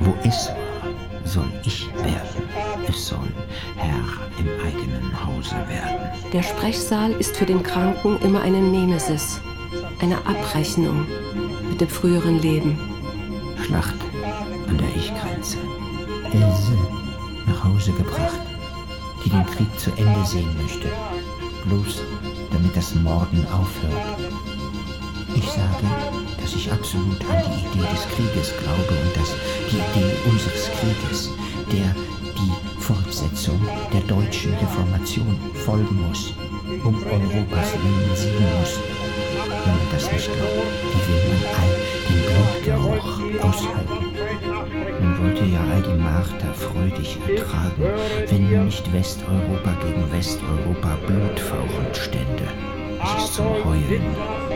Wo 0.00 0.14
es 0.24 0.48
war, 0.48 1.24
soll 1.24 1.50
ich 1.64 1.88
werden. 1.96 2.42
Es 2.88 3.08
soll 3.08 3.28
Herr 3.76 4.04
im 4.38 4.48
eigenen 4.64 5.26
Hause 5.26 5.56
werden. 5.68 6.08
Der 6.32 6.42
Sprechsaal 6.42 7.12
ist 7.12 7.36
für 7.36 7.46
den 7.46 7.62
Kranken 7.62 8.18
immer 8.22 8.42
eine 8.42 8.60
Nemesis, 8.60 9.40
eine 10.00 10.16
Abrechnung 10.18 11.06
mit 11.68 11.80
dem 11.80 11.88
früheren 11.88 12.40
Leben. 12.40 12.78
Schlacht 13.64 13.94
an 14.68 14.78
der 14.78 14.88
Ich-Grenze. 14.96 15.58
Else 16.32 16.72
nach 17.46 17.64
Hause 17.64 17.92
gebracht, 17.92 18.38
die 19.24 19.30
den 19.30 19.46
Krieg 19.46 19.80
zu 19.80 19.90
Ende 19.96 20.24
sehen 20.24 20.54
möchte, 20.62 20.88
bloß 21.66 22.02
damit 22.52 22.76
das 22.76 22.94
Morden 22.94 23.46
aufhört. 23.46 24.18
Ich 25.34 25.48
sage, 25.48 25.86
dass 26.48 26.56
ich 26.56 26.72
absolut 26.72 27.20
an 27.28 27.44
die 27.44 27.78
Idee 27.78 27.86
des 27.92 28.08
Krieges 28.08 28.54
glaube 28.56 28.88
und 28.88 29.16
dass 29.16 29.34
die 29.68 29.76
Idee 29.76 30.16
unseres 30.24 30.70
Krieges, 30.80 31.30
der 31.70 31.94
die 32.38 32.80
Fortsetzung 32.80 33.60
der 33.92 34.00
deutschen 34.02 34.54
Reformation 34.54 35.38
folgen 35.66 36.08
muss, 36.08 36.32
um 36.84 36.94
Europas 37.04 37.74
Willen 37.74 38.16
siegen 38.16 38.46
muss. 38.58 38.80
Wenn 39.44 39.76
man 39.76 39.88
das 39.92 40.10
nicht 40.10 40.24
glaubt, 40.24 40.72
wie 40.94 41.12
will 41.12 41.22
man 41.28 41.42
all 41.58 41.72
den 42.08 42.20
Blutgeruch 42.32 43.44
aushalten? 43.44 43.98
Man 45.00 45.22
wollte 45.22 45.44
ja 45.44 45.60
all 45.70 45.82
die 45.82 46.00
Marter 46.02 46.54
freudig 46.54 47.18
ertragen, 47.28 47.82
wenn 48.26 48.50
nur 48.50 48.64
nicht 48.64 48.90
Westeuropa 48.90 49.76
gegen 49.82 50.10
Westeuropa 50.10 50.96
blutfauchend 51.06 51.94
stände. 51.94 52.48
Es 53.04 53.24
ist 53.24 53.34
zum 53.34 53.46
Heulen. 53.64 54.02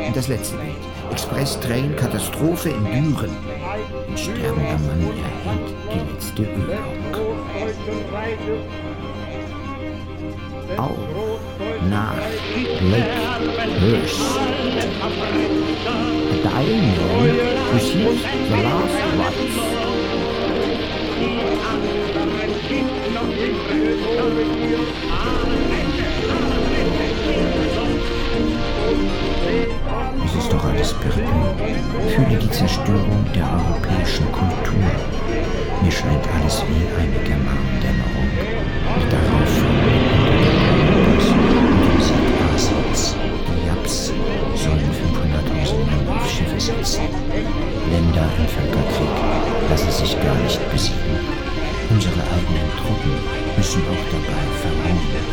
Und 0.06 0.16
das 0.16 0.28
letzte 0.28 0.56
Bild. 0.56 0.91
Express-Train, 1.12 1.95
Katastrophe 1.95 2.71
in 2.71 2.85
Düren. 2.87 3.31
Ein 4.09 4.16
sterbender 4.16 4.78
Mann 4.78 5.02
erhält 5.02 5.75
die 5.92 6.00
letzte 6.11 6.42
Ölung. 6.42 7.12
Auf 10.78 10.97
nach 11.90 12.16
Lake 12.90 13.21
Hirsch. 13.78 14.16
Dying 16.42 16.97
man 16.97 17.31
receives 17.75 18.23
the 18.49 18.57
last 18.62 18.99
rites. 19.19 19.73
Es 30.25 30.35
ist 30.44 30.52
doch 30.52 30.64
alles 30.64 30.94
Perdu. 30.94 31.21
Fühle 32.14 32.38
die 32.38 32.50
Zerstörung 32.50 33.24
der 33.35 33.44
europäischen 33.44 34.31
Kultur. 34.33 34.85
Mir 35.83 35.90
scheint 35.90 36.27
alles 36.37 36.62
wie 36.68 36.87
eine 37.00 37.18
Germanendämmerung. 37.24 38.31
Und 38.94 39.12
darauf 39.12 39.53
und 41.12 42.03
Sieg 42.03 42.29
Asiens. 42.55 43.16
Die 43.48 43.66
Japs 43.66 44.12
sollen 44.55 44.90
500.000 44.90 45.79
Mann 45.87 46.16
auf 46.16 46.31
Schiffe 46.31 46.61
setzen. 46.61 47.03
Länder 47.90 48.29
im 48.38 48.46
Völkerkrieg 48.46 49.16
lassen 49.70 49.90
sich 49.90 50.16
gar 50.22 50.37
nicht 50.37 50.61
besiegen. 50.70 51.41
Unsere 51.92 52.22
eigenen 52.22 52.70
Truppen 52.78 53.12
müssen 53.55 53.83
auch 53.83 54.05
dabei 54.11 54.44
verhungern. 54.64 55.28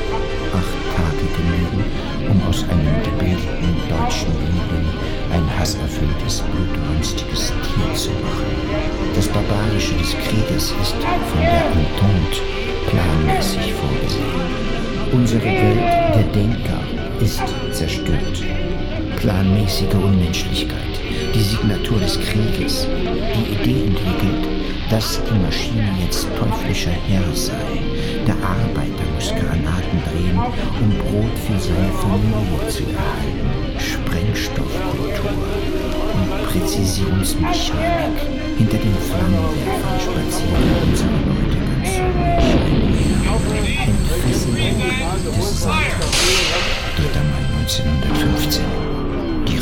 Acht 0.52 0.80
Tage 0.94 1.26
genügen, 1.38 1.86
um 2.30 2.50
aus 2.50 2.66
einem 2.68 3.02
gebildeten 3.02 3.78
deutschen 3.88 4.34
Jüngling 4.44 4.90
ein 5.32 5.58
hasserfülltes, 5.58 6.44
blutrünstiges 6.52 7.54
Tier 7.64 7.94
zu 7.96 8.10
machen. 8.10 8.52
Das 9.16 9.30
Barbarische 9.30 9.94
des 9.96 10.12
Krieges 10.12 10.74
ist 10.82 10.96
von 11.32 11.42
der 11.42 11.66
Entente 11.72 12.42
planmäßig 12.90 13.74
vorgesehen. 13.74 14.50
Unsere 15.14 15.46
Welt 15.46 16.14
der 16.14 16.24
Denker 16.36 16.82
ist 17.22 17.44
zerstört. 17.72 18.44
Planmäßige 19.16 19.94
Unmenschlichkeit, 19.94 21.00
die 21.34 21.42
Signatur 21.42 22.00
des 22.00 22.20
Krieges, 22.20 22.86
die 23.34 23.54
Idee 23.54 23.86
entwickelt, 23.88 24.59
dass 24.90 25.22
die 25.24 25.40
Maschine 25.40 25.88
jetzt 26.04 26.28
teuflischer 26.36 26.92
Herr 26.92 27.36
sei. 27.36 27.54
Der 28.26 28.36
Arbeiter 28.36 29.06
muss 29.14 29.30
Granaten 29.30 30.02
drehen, 30.10 30.40
um 30.82 30.90
Brot 30.98 31.38
für 31.46 31.60
seine 31.60 31.92
Familie 31.94 32.68
zu 32.68 32.84
erhalten. 32.84 33.50
Sprengstoffkultur 33.78 35.32
und 36.14 36.30
Präzisionsmechanik. 36.50 38.18
Hinter 38.58 38.78
den 38.78 38.98
Flammenwerfern 39.08 40.00
spazieren 40.00 40.70
unsere 40.88 41.18
Leute 41.28 41.60
ganz 41.70 41.92
ruhig. 42.00 42.50
Entfesselung 43.86 44.80
des 45.38 45.62
Sonntags. 45.62 46.20
3. 46.98 47.04
Mai 47.24 47.44
1915. 47.60 48.89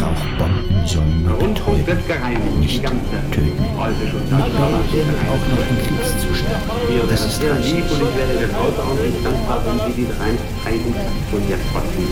Die 0.08 0.14
Rauchbomben 0.14 0.88
sollen 0.88 1.24
nur 1.24 1.38
betäuben, 1.38 2.60
nicht 2.62 2.82
töten. 2.82 2.96
Mit 2.96 3.68
Bell 3.68 4.76
werden 4.94 5.16
auch 5.28 5.44
noch 5.52 5.68
im 5.70 5.78
Kriegszustand. 5.84 6.64
Das 7.10 7.26
ist 7.26 7.38
sehr 7.40 7.52
tragisch. 7.52 7.72
lieb 7.74 7.84
und 7.92 8.02
ich 8.02 8.14
werde 8.16 8.48
das 8.48 8.54
außerordentlich 8.56 9.16
dankbar, 9.24 9.60
wenn 9.66 9.80
Sie 9.86 9.94
dies 10.02 10.12
einstreichen 10.22 10.94
und 11.32 11.50
jetzt 11.50 11.66
trotzdem. 11.74 12.08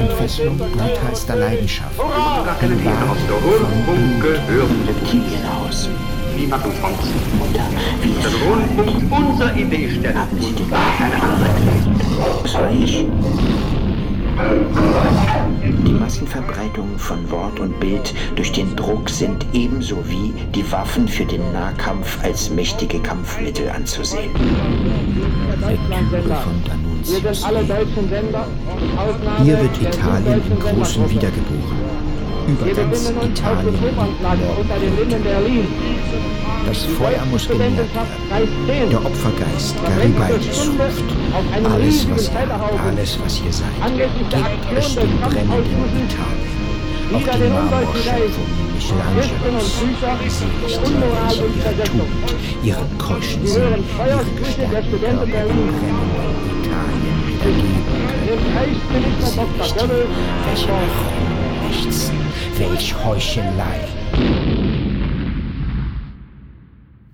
Entfesselung 0.00 0.58
brutalster 0.58 1.36
Leidenschaft. 1.36 1.96
Liebe 1.96 2.84
Wahrheit 2.84 3.08
aus 3.08 3.22
der 3.28 3.36
Rundfunk 3.36 4.22
gehört 4.22 4.70
Reptilienhaus. 4.88 5.88
wie 6.36 6.46
Mackenfonds. 6.46 7.06
Mutter, 7.38 7.66
wie 8.02 8.14
Das 8.22 8.32
es 8.32 8.34
Rundfunk 8.42 9.12
unser 9.12 9.54
Idee 9.56 9.88
stellt 9.90 10.16
haben 10.16 10.36
Sie 10.40 10.46
und 10.46 10.58
den 10.58 10.70
gar 10.70 10.96
keine 10.98 11.14
andere. 11.14 11.48
Das 12.42 12.54
war 12.54 12.70
ich. 12.72 13.06
Die 15.86 15.92
Massenverbreitung 15.92 16.98
von 16.98 17.30
Wort 17.30 17.60
und 17.60 17.78
Bild 17.80 18.14
durch 18.34 18.52
den 18.52 18.74
Druck 18.76 19.08
sind 19.08 19.46
ebenso 19.52 19.96
wie 20.08 20.32
die 20.54 20.70
Waffen 20.72 21.08
für 21.08 21.24
den 21.24 21.52
Nahkampf 21.52 22.22
als 22.22 22.50
mächtige 22.50 22.98
Kampfmittel 23.00 23.70
anzusehen. 23.70 24.30
Lektüre 25.68 26.34
von 26.36 26.62
Wir 27.04 27.20
D'Annunzius. 27.20 27.34
sind 27.34 27.46
alle 27.46 27.64
deutschen 27.64 28.08
Sender. 28.08 28.46
Ausnahme 28.96 29.44
Hier 29.44 29.60
wird 29.60 29.82
Italien 29.82 30.42
im 30.50 30.58
Großen 30.58 31.10
wiedergeboren. 31.10 31.96
Über 32.46 32.74
ganz 32.74 33.10
Italien 33.10 33.74
unter 33.74 34.78
den 34.78 34.96
Linden 34.96 35.22
Berlin. 35.22 35.66
Das 36.66 36.84
Feuer 36.98 37.24
muss 37.30 37.46
genährt 37.48 37.76
werden. 37.94 38.90
Der 38.90 39.04
Opfergeist 39.04 39.76
Garibaldis 39.84 40.68
ruft. 40.68 41.04
Alles, 41.64 42.10
was 42.10 42.28
ihr 42.28 42.48
habt, 42.48 42.80
alles, 42.80 43.18
was 43.24 43.40
ihr 43.40 43.52
seid, 43.52 43.68
gebt 43.96 44.78
es 44.78 44.94
dem 44.94 45.20
brennenden 45.20 46.04
Italien. 46.04 46.56
Auch 47.14 47.20
die. 47.20 47.52
Marmorschöpfung 47.52 48.66
Michelangelos. 48.74 49.78
Seligt 49.78 50.42
die 50.86 50.98
welche 50.98 51.44
ihre. 51.54 51.84
Tugend, 51.84 52.64
ihren 52.64 52.98
keuschen 52.98 53.46
Sinn, 53.46 53.84
ihre 53.98 54.24
gestärkten 54.38 55.00
Körper 55.00 55.26
dem 55.26 55.30
brennenden 55.30 56.18
Italien 56.64 57.18
wiedergeben 57.26 57.82
können. 57.86 59.14
Seligt 59.22 59.80
die, 59.80 60.06
welche 60.46 60.68
Ruhm 60.68 61.36
lechzen, 61.68 62.16
welch 62.58 62.94
Heuchelei. 63.04 63.80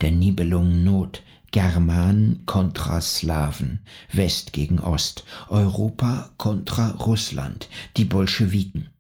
Der 0.03 0.11
Nibelung 0.11 0.83
Not, 0.83 1.23
Germanen 1.53 2.43
kontra 2.45 3.01
Slawen, 3.01 3.79
West 4.12 4.53
gegen 4.53 4.81
Ost, 4.81 5.25
Europa 5.49 6.31
kontra 6.38 6.91
Russland, 6.91 7.69
die 7.97 8.05
Bolschewiken. 8.05 8.91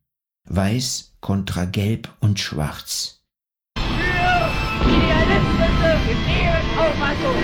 Weiß 0.48 1.16
kontra 1.20 1.64
Gelb 1.64 2.08
und 2.20 2.38
Schwarz. 2.38 3.20
Idealistische 4.84 6.14
Lebensauffassung. 6.24 7.34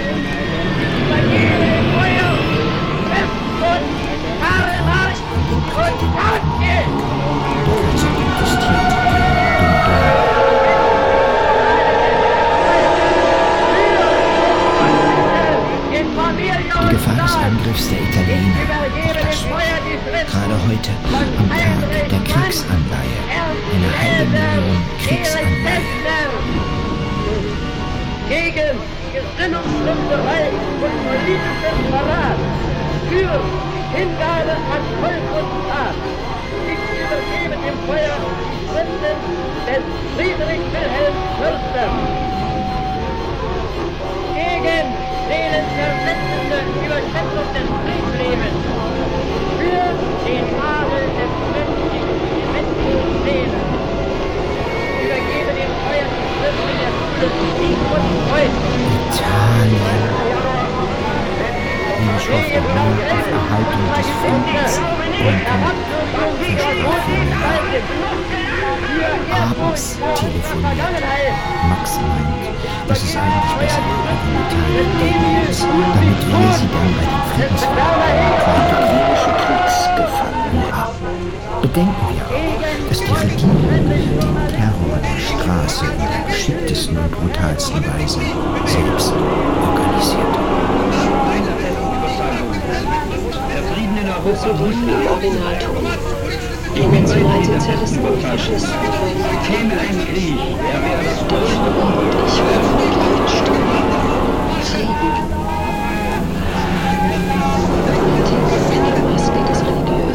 Übergebe 1.03 1.83
Feuer, 1.94 2.38
Fest 3.11 3.38
und 3.59 3.87
Karl 4.40 4.79
Marx 4.87 5.18
und 5.51 5.64
Tatgeld. 5.75 6.58
Der 17.87 18.01
Italiener, 18.03 18.59
auch 19.07 19.14
das. 19.14 19.47
Gerade 19.47 20.57
heute, 20.67 20.91
am 21.38 21.49
Tag 21.49 22.09
der 22.11 22.21
Kriegsanleihe, 22.27 23.19
eine 23.75 23.91
halbe 24.03 24.31
Million 24.31 24.83
Kriegsanleihe. 25.07 25.99
Gegen 28.29 28.77
Gesinnungsschlüpferei 29.14 30.45
und 30.85 30.95
politischen 31.07 31.87
Verrat. 31.91 32.41
Für 33.09 33.41
Hingabe 33.97 34.53
an 34.53 34.85
Volk 35.01 35.27
und 35.38 35.49
Staat. 35.64 35.97
Ich 36.69 36.83
übergebe 37.01 37.57
dem 37.64 37.79
Feuer 37.87 38.19
die 38.53 38.67
Gründen 38.69 39.17
des 39.67 39.85
Friedrich 40.14 40.64
Wilhelm 40.73 41.17
Fürsten. 41.38 42.28
Seelenzersetzende 45.48 46.58
Überschätzung 46.84 47.48
des 47.56 47.68
Kriegslebens. 47.84 48.61
Für 49.58 49.84
den 50.28 50.46
Adel 50.61 51.04
des 51.16 51.32
menschlichen, 51.54 52.16
menschlichen 52.52 53.14
Seelen. 53.24 53.66
Übergebe 55.04 55.52
dem 55.56 55.72
Feuer 55.82 56.08
die 56.12 56.26
Schlüssel 56.37 56.74
der 56.80 56.92
Schule 56.96 57.28
Sigmund 57.58 58.08
Freud. 58.28 58.54
Italien. 59.08 60.02
Liebe 61.98 62.18
Schwester, 62.20 62.61
nur 62.61 62.92
auf 63.08 63.26
Erhaltung 63.32 63.84
des 63.96 64.08
Friedens 64.20 64.74
Abends 68.88 69.96
telefoniert. 70.14 70.77
Max 71.68 71.96
meint, 71.96 72.88
dass 72.88 73.03
es 73.03 73.16
eigentlich 73.16 73.55
besser 73.59 73.83
wäre, 73.85 74.03
wenn 74.07 74.33
Italien 74.46 74.90
gegen 74.98 75.46
uns, 75.46 75.59
damit 75.61 76.20
wir 76.24 76.51
sie 76.57 76.68
dann 76.72 76.90
bei 76.96 77.05
den 77.05 77.22
Friedensverhandlungen 77.35 78.29
Italienische 78.68 79.33
Kriegsgefangene. 79.44 80.48
Hurra! 80.53 80.85
Bedenken 81.61 82.07
wir 82.14 82.24
auch, 82.24 82.88
dass 82.88 82.98
die 82.98 83.12
Regierung 83.12 83.62
den 83.68 84.48
Terror 84.48 84.98
der 85.03 85.18
Straße 85.20 85.85
in 85.85 85.98
der 85.98 86.22
geschicktesten 86.27 86.96
und 86.96 87.11
brutalsten 87.11 87.85
Weise 87.85 88.20
selbst 88.64 89.12
organisiert. 89.66 90.38
Mussolini 94.29 94.92
im 94.92 95.07
Originalton. 95.07 96.08
Nationalsozialisten 96.76 98.04
und 98.04 98.22
Faschisten 98.22 98.70
Käme 99.46 99.72
ein 99.72 99.98
Krieg, 100.07 100.37
der 100.37 100.81
wäre 100.85 101.02
das 101.04 101.18
Führer 101.20 101.85
und 101.85 102.04
ich 102.20 102.38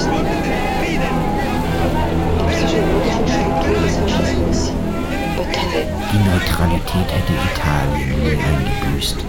Frieden. 0.03 0.33
Frieden. 0.79 1.15
Religiösen. 2.47 3.03
Die 3.63 4.09
Faschismus. 4.09 4.71
Partei. 5.35 5.87
Die 6.11 6.21
Neutralität 6.29 7.09
hätte 7.11 7.33
Italien 7.53 8.09
nie 8.19 8.37
eingebüßt, 8.37 9.19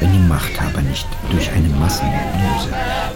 wenn 0.00 0.12
die 0.12 0.18
Machthaber 0.18 0.80
nicht 0.82 1.06
durch 1.30 1.50
eine 1.50 1.68
Massenhypnose, 1.68 2.70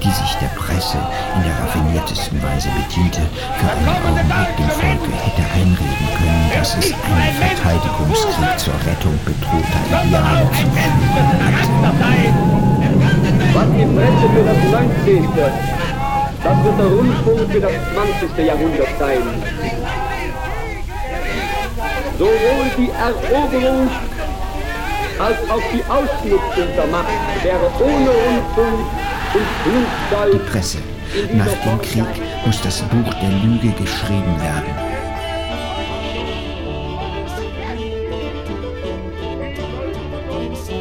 die 0.05 0.11
sich 0.11 0.37
der 0.37 0.53
Presse 0.61 0.99
in 1.35 1.43
der 1.45 1.57
raffiniertesten 1.65 2.43
Weise 2.43 2.69
bediente, 2.77 3.23
für 3.57 3.71
einen 3.73 3.89
Augenblick 3.89 4.57
dem 4.61 4.69
Volke 4.69 5.13
hätte 5.17 5.45
einreden 5.57 6.09
können, 6.19 6.51
dass 6.53 6.77
es 6.77 6.93
einen 6.93 7.33
Verteidigungskrieg 7.41 8.59
zur 8.59 8.75
Rettung 8.85 9.19
bedrohter 9.25 9.81
Ideale 10.05 10.45
zu 10.53 10.69
führen 10.69 11.41
hatte. 11.41 11.65
Was 13.55 13.69
die 13.73 13.87
Presse 13.97 14.27
für 14.29 14.45
das 14.45 14.61
Land 14.73 14.93
zählte, 15.05 15.47
das 16.45 16.57
wird 16.65 16.79
der 16.79 16.87
Rundfunk 16.87 17.51
für 17.51 17.61
das 17.61 17.73
20. 18.29 18.47
Jahrhundert 18.47 18.93
sein. 18.99 19.25
Sowohl 22.19 22.67
die 22.77 22.91
Eroberung 22.93 23.89
als 25.19 25.39
auch 25.49 25.63
die 25.73 25.85
Ausnutzung 25.89 26.69
der 26.77 26.87
Macht 26.89 27.09
wäre 27.43 27.71
ohne 27.81 28.11
Rundfunk 28.11 28.87
und 28.97 29.04
Die 29.35 30.39
Presse. 30.51 30.79
Nach 31.33 31.47
dem 31.47 31.83
Krieg 31.83 32.23
muss 32.47 32.61
das 32.63 32.83
Buch 32.83 33.13
der 33.15 33.31
Lüge 33.31 33.71
geschrieben 33.83 34.41
werden. 34.41 34.71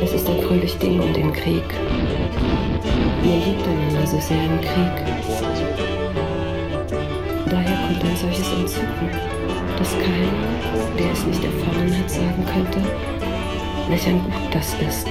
Es 0.04 0.13
ist 0.13 0.30
ein 0.30 0.39
fröhlich 0.44 0.78
Ding 0.78 1.02
um 1.02 1.12
den 1.13 1.34
Krieg. 1.34 1.63
Man 3.24 3.44
liebt 3.44 3.68
einander 3.68 4.06
so 4.06 4.20
sehr 4.20 4.44
im 4.44 4.62
Krieg. 4.62 5.02
Daher 7.50 7.78
kommt 7.88 8.04
ein 8.04 8.18
solches 8.22 8.54
Entzücken, 8.54 9.10
dass 9.80 9.92
keiner, 9.94 11.00
der 11.00 11.12
es 11.12 11.26
nicht 11.26 11.44
erfahren 11.44 11.98
hat, 11.98 12.10
sagen 12.10 12.46
könnte, 12.54 12.88
welch 13.89 14.08
ein 14.08 14.22
Gut 14.24 14.54
das 14.54 14.76
ist. 14.76 15.08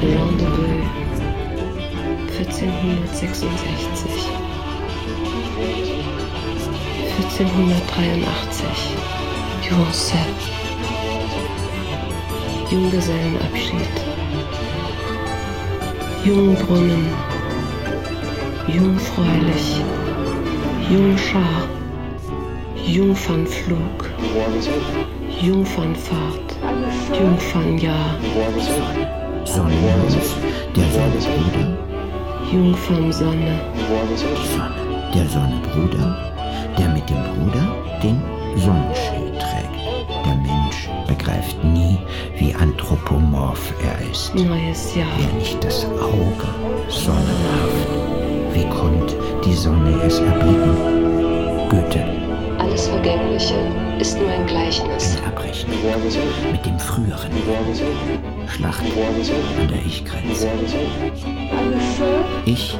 Beu, 0.00 1.05
1466. 2.38 4.28
1483. 7.38 8.96
Juancet. 9.62 10.40
Junggesellenabschied. 12.70 13.94
Jungbrunnen. 16.24 17.06
Jungfräulich. 18.68 19.80
Jungschar. 20.90 21.62
Jungfernflug. 22.86 24.10
Jungfernfahrt. 25.40 26.56
Jungfernjahr. 27.18 28.16
Sonnenlos, 29.44 30.36
der 30.74 30.90
Sonnenbruder, 30.90 31.85
Jungfernsonne. 32.52 33.60
die 33.74 34.46
Sonne, 34.56 35.10
der 35.14 35.26
Sonnenbruder, 35.28 36.32
der 36.78 36.88
mit 36.90 37.08
dem 37.10 37.16
Bruder 37.16 37.66
den 38.02 38.22
Sonnenschild 38.56 39.34
trägt. 39.40 40.24
Der 40.24 40.36
Mensch 40.36 40.88
begreift 41.08 41.62
nie, 41.64 41.98
wie 42.38 42.54
anthropomorph 42.54 43.72
er 43.84 44.10
ist. 44.10 44.34
Neues 44.34 44.94
Jahr. 44.94 45.08
Wer 45.18 45.32
nicht 45.40 45.62
das 45.62 45.84
Auge 45.86 46.48
sonnenhaft, 46.88 47.88
wie 48.52 48.64
konnt 48.68 49.16
die 49.44 49.54
Sonne 49.54 50.00
es 50.06 50.20
erblicken? 50.20 50.76
Goethe, 51.68 52.04
Alles 52.58 52.86
Vergängliche 52.88 53.54
ist 53.98 54.18
nur 54.18 54.30
ein 54.30 54.46
Gleichnis. 54.46 55.16
Abrechnung 55.26 55.76
mit 56.52 56.64
dem 56.64 56.78
Früheren. 56.78 57.30
Schlacht 58.48 58.82
an 58.82 59.68
der 59.68 59.84
Ich-Grenze. 59.84 60.48
Ich, 62.44 62.78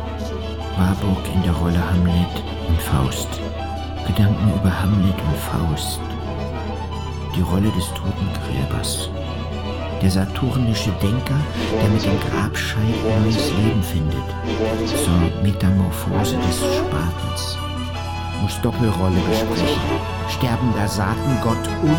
Warburg 0.76 1.24
in 1.34 1.42
der 1.42 1.52
Rolle 1.52 1.80
Hamlet 1.90 2.44
und 2.68 2.80
Faust. 2.80 3.28
Gedanken 4.06 4.52
über 4.54 4.82
Hamlet 4.82 5.14
und 5.14 5.36
Faust. 5.38 6.00
Die 7.34 7.40
Rolle 7.40 7.70
des 7.70 7.86
toten 7.94 8.28
Gräbers. 8.44 9.08
Der 10.02 10.10
saturnische 10.10 10.90
Denker, 11.02 11.40
der 11.80 11.88
mit 11.88 12.04
dem 12.04 12.20
Grabscheit 12.20 13.22
neues 13.22 13.50
Leben 13.52 13.82
findet. 13.82 14.26
Zur 14.86 15.42
Metamorphose 15.42 16.36
des 16.36 16.58
Spatens. 16.76 17.58
Muss 18.42 18.60
Doppelrolle 18.60 19.20
besprechen. 19.30 19.80
Sterbender 20.28 20.88
Saatengott 20.88 21.66
und 21.82 21.96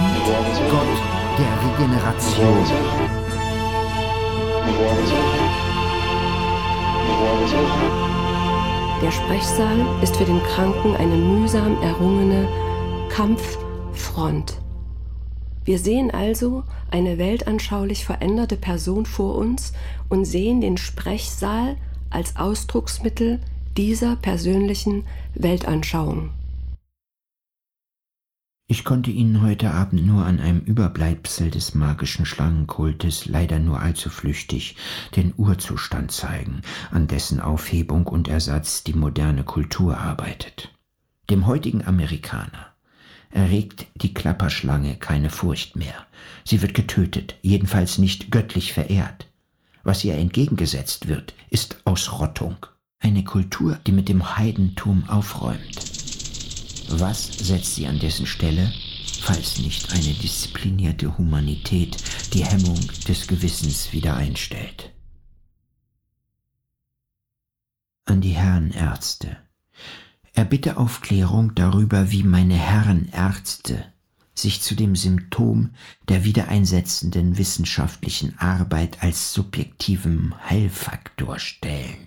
Gott 0.69 0.97
der 1.37 1.51
Regeneration. 1.65 2.65
Der 9.01 9.11
Sprechsaal 9.11 9.85
ist 10.01 10.17
für 10.17 10.25
den 10.25 10.41
Kranken 10.43 10.95
eine 10.95 11.15
mühsam 11.15 11.81
errungene 11.81 12.47
Kampffront. 13.09 14.59
Wir 15.65 15.79
sehen 15.79 16.11
also 16.11 16.63
eine 16.91 17.17
weltanschaulich 17.17 18.05
veränderte 18.05 18.55
Person 18.55 19.05
vor 19.05 19.35
uns 19.35 19.73
und 20.09 20.25
sehen 20.25 20.61
den 20.61 20.77
Sprechsaal 20.77 21.75
als 22.09 22.37
Ausdrucksmittel 22.37 23.39
dieser 23.75 24.15
persönlichen 24.15 25.05
Weltanschauung. 25.35 26.31
Ich 28.69 28.83
konnte 28.83 29.11
Ihnen 29.11 29.41
heute 29.41 29.71
Abend 29.71 30.05
nur 30.05 30.25
an 30.25 30.41
einem 30.41 30.59
Überbleibsel 30.59 31.49
des 31.49 31.73
magischen 31.73 32.25
Schlangenkultes 32.25 33.25
leider 33.25 33.59
nur 33.59 33.79
allzu 33.79 34.09
flüchtig 34.09 34.75
den 35.15 35.33
Urzustand 35.37 36.11
zeigen, 36.11 36.61
an 36.91 37.07
dessen 37.07 37.39
Aufhebung 37.39 38.07
und 38.07 38.27
Ersatz 38.27 38.83
die 38.83 38.93
moderne 38.93 39.45
Kultur 39.45 39.97
arbeitet. 39.97 40.73
Dem 41.29 41.47
heutigen 41.47 41.87
Amerikaner 41.87 42.73
erregt 43.29 43.85
die 43.95 44.13
Klapperschlange 44.13 44.97
keine 44.97 45.29
Furcht 45.29 45.77
mehr. 45.77 46.05
Sie 46.43 46.61
wird 46.61 46.73
getötet, 46.73 47.35
jedenfalls 47.41 47.97
nicht 47.97 48.31
göttlich 48.31 48.73
verehrt. 48.73 49.29
Was 49.83 50.03
ihr 50.03 50.15
entgegengesetzt 50.15 51.07
wird, 51.07 51.33
ist 51.49 51.79
Ausrottung. 51.85 52.57
Eine 52.99 53.23
Kultur, 53.23 53.79
die 53.87 53.93
mit 53.93 54.09
dem 54.09 54.35
Heidentum 54.35 55.07
aufräumt. 55.07 56.16
Was 56.89 57.25
setzt 57.25 57.75
sie 57.75 57.87
an 57.87 57.99
dessen 57.99 58.25
Stelle, 58.25 58.71
falls 59.21 59.59
nicht 59.59 59.91
eine 59.91 60.13
disziplinierte 60.13 61.17
Humanität 61.17 61.97
die 62.33 62.45
Hemmung 62.45 62.79
des 63.07 63.27
Gewissens 63.27 63.91
wieder 63.91 64.15
einstellt? 64.15 64.91
An 68.05 68.21
die 68.21 68.31
Herren 68.31 68.71
Ärzte. 68.71 69.37
Erbitte 70.33 70.77
Aufklärung 70.77 71.55
darüber, 71.55 72.11
wie 72.11 72.23
meine 72.23 72.55
Herren 72.55 73.09
Ärzte 73.11 73.85
sich 74.33 74.61
zu 74.61 74.75
dem 74.75 74.95
Symptom 74.95 75.71
der 76.07 76.23
wiedereinsetzenden 76.23 77.37
wissenschaftlichen 77.37 78.37
Arbeit 78.37 79.01
als 79.03 79.33
subjektivem 79.33 80.35
Heilfaktor 80.49 81.39
stellen. 81.39 82.06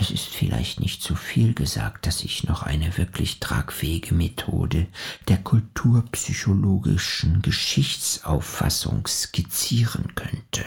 Es 0.00 0.12
ist 0.12 0.28
vielleicht 0.28 0.78
nicht 0.78 1.02
zu 1.02 1.16
viel 1.16 1.54
gesagt, 1.54 2.06
dass 2.06 2.22
ich 2.22 2.44
noch 2.44 2.62
eine 2.62 2.96
wirklich 2.96 3.40
tragfähige 3.40 4.14
Methode 4.14 4.86
der 5.26 5.38
kulturpsychologischen 5.38 7.42
Geschichtsauffassung 7.42 9.08
skizzieren 9.08 10.14
könnte. 10.14 10.64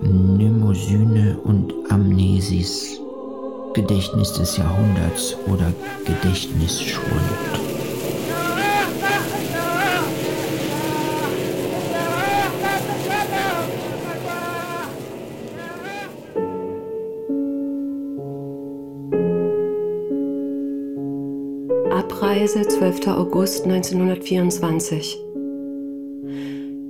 Mnemosyne 0.00 1.38
und 1.38 1.72
Amnesis, 1.90 3.00
Gedächtnis 3.74 4.32
des 4.34 4.56
Jahrhunderts 4.56 5.34
oder 5.48 5.74
Gedächtnisschwund. 6.06 7.67
Reise 22.48 22.66
12. 22.66 23.08
August 23.08 23.66
1924. 23.66 25.18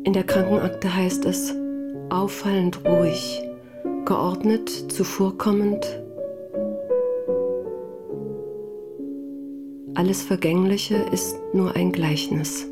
In 0.05 0.13
der 0.13 0.23
Krankenakte 0.23 0.95
heißt 0.95 1.25
es 1.25 1.53
auffallend 2.11 2.85
ruhig, 2.85 3.43
geordnet, 4.05 4.69
zuvorkommend. 4.69 5.85
Alles 9.97 10.23
Vergängliche 10.23 10.95
ist 11.11 11.37
nur 11.53 11.75
ein 11.75 11.91
Gleichnis. 11.91 12.69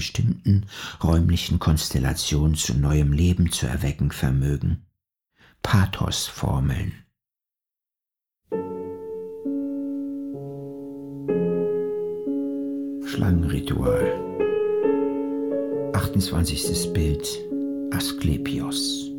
Bestimmten 0.00 0.64
räumlichen 1.04 1.58
Konstellation 1.58 2.54
zu 2.54 2.72
neuem 2.72 3.12
Leben 3.12 3.52
zu 3.52 3.66
erwecken 3.66 4.12
vermögen. 4.12 4.86
Pathosformeln. 5.62 6.94
Schlangenritual. 13.04 14.10
28. 15.92 16.94
Bild 16.94 17.28
Asklepios. 17.92 19.10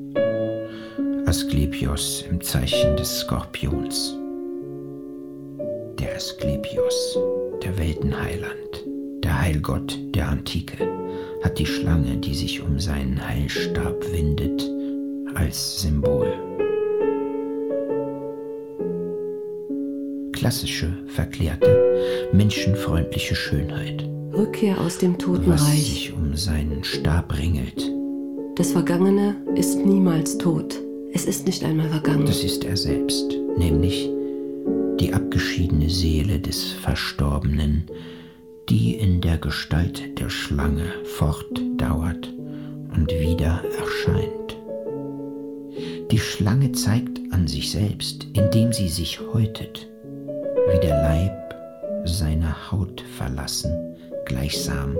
Asklepios 1.27 2.23
im 2.27 2.41
Zeichen 2.41 2.97
des 2.97 3.19
Skorpions 3.19 4.15
der 5.99 6.15
Asklepios, 6.15 7.19
der 7.63 7.77
Weltenheiland, 7.77 8.80
der 9.23 9.41
Heilgott 9.41 9.97
der 10.15 10.29
Antike, 10.29 10.87
hat 11.43 11.59
die 11.59 11.65
Schlange, 11.65 12.17
die 12.17 12.35
sich 12.35 12.61
um 12.61 12.79
seinen 12.79 13.27
Heilstab 13.27 13.95
windet, 14.11 14.69
als 15.35 15.81
Symbol. 15.81 16.27
Klassische, 20.33 20.91
verklärte, 21.07 22.29
menschenfreundliche 22.33 23.35
Schönheit. 23.35 24.07
Rückkehr 24.33 24.79
aus 24.79 24.97
dem 24.97 25.17
Totenreich. 25.17 25.59
Was 25.59 25.85
sich 25.85 26.13
um 26.13 26.35
seinen 26.35 26.83
Stab 26.83 27.37
ringelt. 27.37 27.91
Das 28.55 28.71
Vergangene 28.71 29.35
ist 29.55 29.77
niemals 29.77 30.37
tot. 30.37 30.79
Es 31.13 31.25
ist 31.25 31.45
nicht 31.45 31.63
einmal 31.63 31.89
vergangen. 31.89 32.25
Das 32.25 32.43
ist 32.43 32.63
er 32.63 32.77
selbst, 32.77 33.35
nämlich 33.57 34.09
die 34.99 35.13
abgeschiedene 35.13 35.89
Seele 35.89 36.39
des 36.39 36.71
Verstorbenen, 36.71 37.83
die 38.71 38.93
in 38.93 39.19
der 39.19 39.37
Gestalt 39.37 40.17
der 40.17 40.29
Schlange 40.29 40.85
fortdauert 41.03 42.33
und 42.95 43.11
wieder 43.11 43.61
erscheint. 43.77 44.57
Die 46.09 46.17
Schlange 46.17 46.71
zeigt 46.71 47.19
an 47.31 47.47
sich 47.47 47.69
selbst, 47.69 48.27
indem 48.31 48.71
sie 48.71 48.87
sich 48.87 49.19
häutet, 49.19 49.89
wie 50.71 50.79
der 50.79 51.01
Leib 51.01 51.53
seine 52.05 52.71
Haut 52.71 53.03
verlassen, 53.17 53.73
gleichsam 54.25 54.97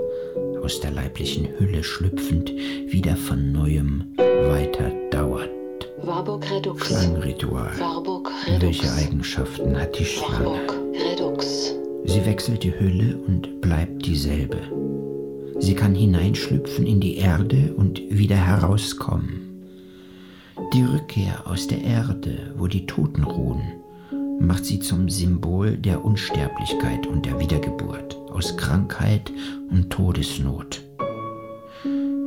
aus 0.62 0.82
der 0.82 0.92
leiblichen 0.92 1.48
Hülle 1.58 1.82
schlüpfend, 1.82 2.52
wieder 2.52 3.16
von 3.16 3.54
neuem 3.54 4.14
weiter 4.18 4.92
dauert. 5.12 5.50
Warburg 6.04 6.52
Redux. 6.52 6.88
Schlangenritual. 6.88 7.72
Warburg 7.80 8.30
Redux. 8.48 8.64
Welche 8.64 8.92
Eigenschaften 8.92 9.80
hat 9.80 9.98
die 9.98 10.04
Schlange? 10.04 10.46
Warburg 10.46 10.74
Redux. 10.94 11.81
Sie 12.06 12.26
wechselt 12.26 12.64
die 12.64 12.78
Hülle 12.78 13.18
und 13.18 13.62
bleibt 13.62 14.06
dieselbe. 14.06 14.58
Sie 15.60 15.76
kann 15.76 15.94
hineinschlüpfen 15.94 16.86
in 16.86 17.00
die 17.00 17.18
Erde 17.18 17.74
und 17.76 18.02
wieder 18.10 18.36
herauskommen. 18.36 19.52
Die 20.74 20.84
Rückkehr 20.84 21.46
aus 21.46 21.68
der 21.68 21.84
Erde, 21.84 22.54
wo 22.58 22.68
die 22.68 22.86
Toten 22.86 23.24
ruhen, 23.24 23.62
macht 24.40 24.66
sie 24.66 24.80
zum 24.80 25.10
Symbol 25.10 25.78
der 25.78 26.04
Unsterblichkeit 26.04 27.06
und 27.06 27.26
der 27.26 27.40
Wiedergeburt 27.40 28.18
aus 28.32 28.58
Krankheit 28.58 29.32
und 29.70 29.90
Todesnot. 29.92 30.82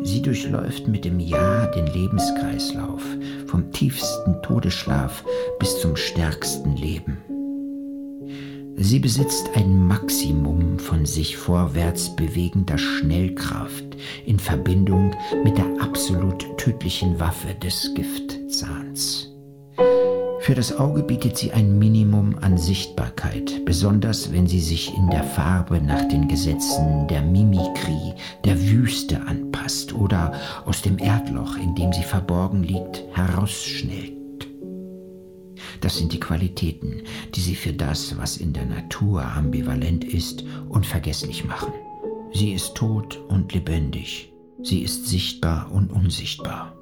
Sie 0.03 0.23
durchläuft 0.23 0.87
mit 0.87 1.05
dem 1.05 1.19
Ja 1.19 1.67
den 1.67 1.87
Lebenskreislauf, 1.87 3.03
vom 3.47 3.73
tiefsten 3.73 4.41
Todesschlaf 4.43 5.25
bis 5.59 5.81
zum 5.81 5.97
stärksten 5.97 6.77
Leben. 6.77 7.34
Sie 8.77 8.99
besitzt 8.99 9.51
ein 9.55 9.87
Maximum 9.87 10.79
von 10.79 11.07
sich 11.07 11.37
vorwärts 11.37 12.15
bewegender 12.17 12.77
Schnellkraft 12.77 13.85
in 14.27 14.39
Verbindung 14.39 15.15
mit 15.45 15.57
der 15.57 15.81
absolut 15.81 16.59
tödlichen 16.59 17.21
Waffe 17.21 17.55
des 17.55 17.95
Giftzahns. 17.95 19.31
Für 20.41 20.55
das 20.55 20.77
Auge 20.77 21.03
bietet 21.03 21.39
sie 21.39 21.53
ein 21.53 21.79
Minimum 21.79 22.37
an 22.41 22.59
Sichtbarkeit, 22.59 23.65
besonders 23.65 24.33
wenn 24.33 24.47
sie 24.47 24.61
sich 24.61 24.95
in 24.95 25.09
der 25.09 25.25
Farbe 25.25 25.81
nach 25.81 26.07
den 26.09 26.29
Gesetzen 26.29 27.07
der 27.09 27.23
Mimikrie, 27.23 28.13
der 28.45 28.61
Wüste 28.61 29.23
anpasst 29.27 29.95
oder 29.95 30.33
aus 30.67 30.83
dem 30.83 30.99
Erdloch, 30.99 31.57
in 31.57 31.75
dem 31.75 31.93
sie 31.93 32.03
verborgen 32.03 32.63
liegt, 32.63 33.05
herausschnellt. 33.15 34.24
Das 35.81 35.97
sind 35.97 36.13
die 36.13 36.21
Qualitäten, 36.21 37.03
die 37.35 37.41
sie 37.41 37.55
für 37.55 37.73
das, 37.73 38.17
was 38.17 38.37
in 38.37 38.53
der 38.53 38.67
Natur 38.67 39.25
ambivalent 39.25 40.05
ist, 40.05 40.45
unvergesslich 40.69 41.45
machen. 41.45 41.73
Sie 42.33 42.53
ist 42.53 42.75
tot 42.75 43.21
und 43.29 43.53
lebendig. 43.53 44.33
Sie 44.63 44.83
ist 44.83 45.07
sichtbar 45.07 45.71
und 45.71 45.91
unsichtbar. 45.93 46.75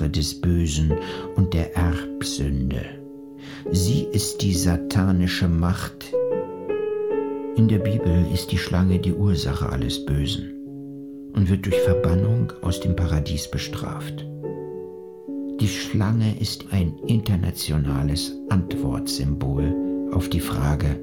Ursache 0.00 0.10
des 0.10 0.40
Bösen 0.40 0.92
und 1.36 1.52
der 1.52 1.76
Erbsünde. 1.76 2.86
Sie 3.70 4.06
ist 4.12 4.40
die 4.40 4.54
satanische 4.54 5.48
Macht. 5.48 6.12
In 7.56 7.68
der 7.68 7.80
Bibel 7.80 8.24
ist 8.32 8.50
die 8.50 8.58
Schlange 8.58 8.98
die 8.98 9.12
Ursache 9.12 9.68
alles 9.68 10.04
Bösen 10.06 10.54
und 11.34 11.50
wird 11.50 11.66
durch 11.66 11.78
Verbannung 11.80 12.50
aus 12.62 12.80
dem 12.80 12.96
Paradies 12.96 13.50
bestraft. 13.50 14.26
Die 15.60 15.68
Schlange 15.68 16.34
ist 16.40 16.64
ein 16.70 16.94
internationales 17.06 18.34
Antwortsymbol 18.48 20.08
auf 20.12 20.30
die 20.30 20.40
Frage, 20.40 20.98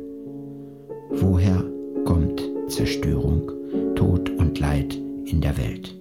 woher 1.12 1.64
kommt 2.06 2.42
Zerstörung 2.68 3.52
Tod 3.96 4.32
und 4.32 4.60
Leid 4.60 4.96
in 5.26 5.42
der 5.42 5.56
Welt. 5.58 5.96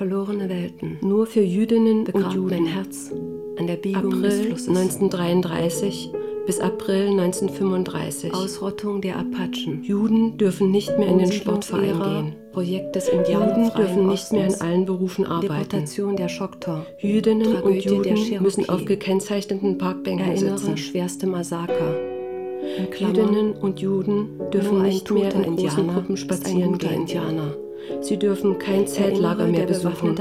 Verlorene 0.00 0.48
Welten. 0.48 0.96
Nur 1.02 1.26
für 1.26 1.42
Jüdinnen 1.42 2.06
und 2.06 2.32
Juden. 2.32 2.48
Mein 2.48 2.64
Herz 2.64 3.12
an 3.58 3.66
der 3.66 3.76
Biegung 3.76 4.14
April 4.14 4.22
des 4.22 4.46
Flusses. 4.46 4.68
1933 4.68 6.10
bis 6.46 6.58
April 6.58 7.08
1935. 7.08 8.32
Ausrottung 8.32 9.02
der 9.02 9.18
Apachen. 9.18 9.84
Juden 9.84 10.38
dürfen 10.38 10.70
nicht 10.70 10.96
mehr 10.96 11.06
in 11.06 11.18
den 11.18 11.30
Sportverein 11.30 12.00
gehen. 12.00 12.36
Projekt 12.50 12.96
des 12.96 13.08
Juden 13.12 13.70
dürfen 13.76 14.08
nicht 14.08 14.32
mehr 14.32 14.46
in 14.46 14.54
allen 14.62 14.86
Berufen 14.86 15.26
arbeiten. 15.26 15.52
Deportation 15.52 16.16
der 16.16 16.28
Choctaw. 16.28 16.86
Jüdinnen 17.00 17.52
Tragödie 17.52 17.90
und 17.90 18.06
Juden 18.06 18.42
müssen 18.42 18.70
auf 18.70 18.86
gekennzeichneten 18.86 19.76
Parkbänken 19.76 20.30
Erinnere 20.30 20.56
sitzen. 20.56 20.78
schwerste 20.78 21.26
Massaker. 21.26 21.94
Jüdinnen 22.98 23.52
und 23.52 23.80
Juden 23.80 24.40
dürfen 24.50 24.80
nicht 24.80 25.10
mehr 25.10 25.34
in 25.34 25.56
großen 25.56 25.88
Gruppen 25.88 26.16
spazieren 26.16 26.78
gehen. 26.78 27.02
Indianer. 27.02 27.54
Sie 28.00 28.18
dürfen 28.18 28.58
kein 28.58 28.86
Zeltlager 28.86 29.46
mehr 29.46 29.66
besuchen. 29.66 30.16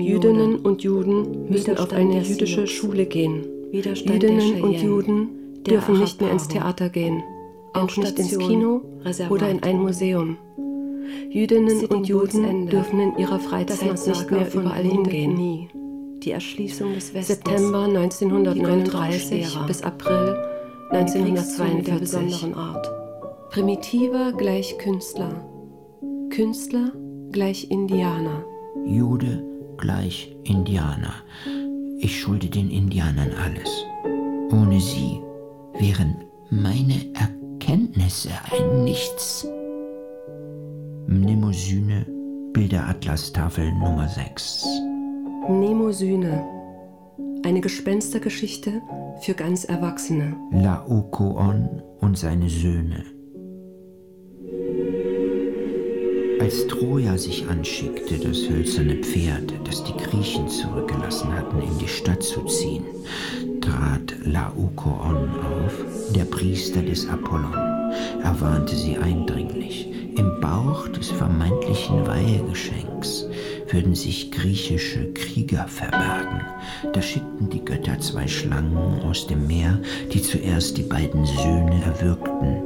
Jüdinnen 0.00 0.56
und 0.56 0.82
Juden 0.82 1.48
müssen 1.48 1.76
auf 1.76 1.92
eine 1.92 2.22
jüdische 2.22 2.66
Schule 2.66 3.06
gehen. 3.06 3.44
Jüdinnen 3.72 4.62
und 4.62 4.80
Juden 4.80 5.28
dürfen 5.66 6.00
nicht 6.00 6.20
mehr 6.20 6.30
ins 6.30 6.48
Theater 6.48 6.88
gehen, 6.88 7.22
auch 7.72 7.96
nicht 7.96 8.18
ins 8.18 8.38
Kino 8.38 8.82
oder 9.28 9.50
in 9.50 9.62
ein 9.62 9.78
Museum. 9.78 10.38
Jüdinnen 11.30 11.86
und 11.86 12.08
Juden 12.08 12.68
dürfen 12.68 13.00
in 13.00 13.18
ihrer 13.18 13.38
Freizeit 13.38 14.06
nicht 14.06 14.30
mehr 14.30 14.54
überall 14.54 14.82
hingehen. 14.82 15.68
Die 16.22 16.30
Erschließung 16.30 16.94
des 16.94 17.14
Westens. 17.14 17.38
September 17.38 17.84
1939 17.84 19.58
bis 19.66 19.82
April 19.82 20.36
1942 20.90 21.84
der 21.84 21.98
besonderen 21.98 22.54
Art. 22.54 22.90
Primitiver 23.50 24.32
gleich 24.32 24.78
Künstler. 24.78 25.44
Künstler 26.30 26.92
gleich 27.32 27.70
Indianer. 27.70 28.44
Jude 28.84 29.42
gleich 29.76 30.36
Indianer. 30.44 31.14
Ich 31.98 32.20
schulde 32.20 32.48
den 32.48 32.70
Indianern 32.70 33.30
alles. 33.42 33.84
Ohne 34.50 34.80
sie 34.80 35.20
wären 35.78 36.24
meine 36.50 36.94
Erkenntnisse 37.14 38.30
ein 38.50 38.84
Nichts. 38.84 39.46
Mnemosyne, 41.06 42.06
Bilderatlas-Tafel 42.52 43.72
Nummer 43.72 44.08
6. 44.08 44.66
Mnemosyne. 45.48 46.44
Eine 47.44 47.60
Gespenstergeschichte 47.60 48.82
für 49.20 49.34
ganz 49.34 49.64
Erwachsene. 49.64 50.36
Laokoon 50.52 51.82
und 52.00 52.18
seine 52.18 52.48
Söhne. 52.48 53.15
Als 56.38 56.66
Troja 56.66 57.16
sich 57.16 57.48
anschickte, 57.48 58.18
das 58.18 58.48
hölzerne 58.48 58.96
Pferd, 58.96 59.52
das 59.64 59.82
die 59.84 59.96
Griechen 59.96 60.48
zurückgelassen 60.48 61.32
hatten, 61.32 61.62
in 61.62 61.78
die 61.78 61.88
Stadt 61.88 62.22
zu 62.22 62.42
ziehen, 62.44 62.84
trat 63.60 64.14
Laokoon 64.24 65.30
auf, 65.40 66.12
der 66.14 66.24
Priester 66.24 66.82
des 66.82 67.08
Apollon. 67.08 67.54
Er 68.22 68.36
warnte 68.38 68.76
sie 68.76 68.96
eindringlich. 68.98 69.88
Im 70.16 70.40
Bauch 70.40 70.88
des 70.88 71.10
vermeintlichen 71.10 72.06
Weihegeschenks 72.06 73.26
würden 73.70 73.94
sich 73.94 74.30
griechische 74.30 75.12
Krieger 75.14 75.66
verbergen. 75.68 76.42
Da 76.92 77.02
schickten 77.02 77.50
die 77.50 77.64
Götter 77.64 77.98
zwei 77.98 78.26
Schlangen 78.28 79.00
aus 79.02 79.26
dem 79.26 79.46
Meer, 79.46 79.78
die 80.12 80.22
zuerst 80.22 80.76
die 80.76 80.82
beiden 80.82 81.24
Söhne 81.24 81.82
erwürgten, 81.84 82.62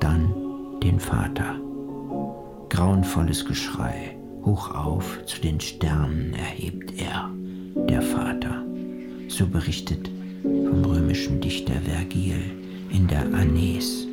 dann 0.00 0.32
den 0.82 0.98
Vater. 0.98 1.56
Grauenvolles 2.72 3.44
Geschrei, 3.44 4.16
hoch 4.46 4.74
auf 4.74 5.18
zu 5.26 5.42
den 5.42 5.60
Sternen 5.60 6.32
erhebt 6.32 6.94
er, 6.98 7.28
der 7.86 8.00
Vater. 8.00 8.64
So 9.28 9.46
berichtet 9.46 10.10
vom 10.42 10.82
römischen 10.82 11.38
Dichter 11.38 11.74
Vergil 11.82 12.40
in 12.88 13.06
der 13.08 13.26
Aeneis. 13.34 14.06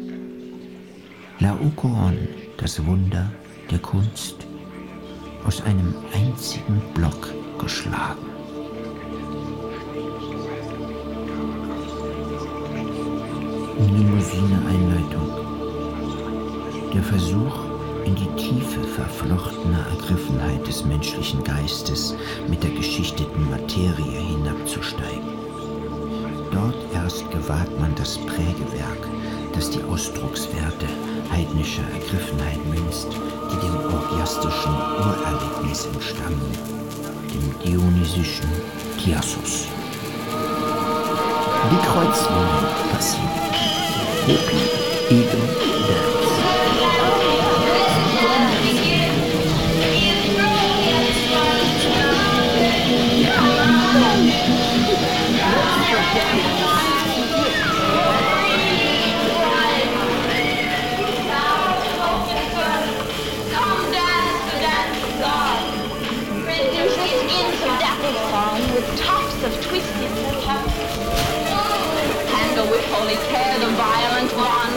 Laokoon, 1.40 2.18
das 2.58 2.86
Wunder 2.86 3.32
der 3.72 3.80
Kunst, 3.80 4.46
aus 5.46 5.62
einem 5.62 5.96
einzigen 6.14 6.82
Block 6.94 7.34
geschlagen. 7.60 8.28
Limousine 13.78 14.62
Einleitung. 14.68 15.30
Der 16.94 17.04
Versuch, 17.04 17.69
in 18.10 18.16
die 18.16 18.42
Tiefe 18.42 18.84
verflochtener 18.84 19.86
Ergriffenheit 19.92 20.66
des 20.68 20.84
menschlichen 20.84 21.44
Geistes 21.44 22.16
mit 22.48 22.64
der 22.64 22.72
geschichteten 22.72 23.48
Materie 23.52 24.20
hinabzusteigen. 24.20 25.30
Dort 26.52 26.76
erst 26.92 27.30
gewahrt 27.30 27.80
man 27.80 27.94
das 27.96 28.18
Prägewerk, 28.18 29.04
das 29.54 29.70
die 29.70 29.84
Ausdruckswerte 29.84 30.88
heidnischer 31.32 31.84
Ergriffenheit 31.94 32.66
münzt, 32.66 33.10
die 33.12 33.60
dem 33.68 33.76
orgiastischen 33.94 34.74
Urerlebnis 34.74 35.86
entstammen, 35.86 36.52
dem 37.32 37.60
dionysischen 37.64 38.50
Chiassus. 38.98 39.68
Die 41.72 41.86
Kreuzlinien 41.86 42.66
passieren. 42.92 43.30
Hopi, 44.26 45.14
Edo, 45.14 45.69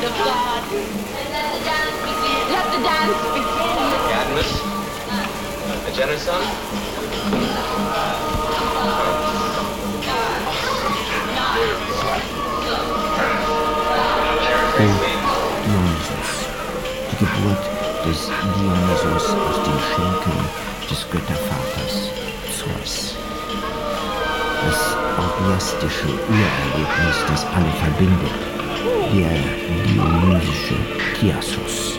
the 0.03 0.09
of 0.09 0.14
God. 0.18 0.62
Let 0.72 1.46
the 1.55 1.62
dance 1.62 1.98
begin. 2.03 2.42
Let 2.50 2.66
the 2.74 2.80
dance 2.82 3.22
begin. 3.38 3.86
Cadmus, 4.11 4.50
a 5.86 5.90
Jenison. 5.94 6.42
O 14.74 14.86
Dionysos, 15.64 16.30
die 17.11 17.16
Geburt 17.22 17.62
des 18.05 18.20
Dionysos 18.55 19.24
aus 19.30 19.59
den 19.62 19.78
Schenkeln 19.88 20.44
des 20.90 21.00
Göttervaters 21.11 21.94
Zeus. 22.59 23.14
Das 24.64 24.80
orgiastische 25.18 26.09
Urerlebnis, 26.09 27.16
das 27.28 27.44
alle 27.55 27.72
verbindet, 27.82 28.51
der 29.13 29.37
dionysische 29.87 30.75
Chiassos. 31.15 31.73
With 31.73 31.91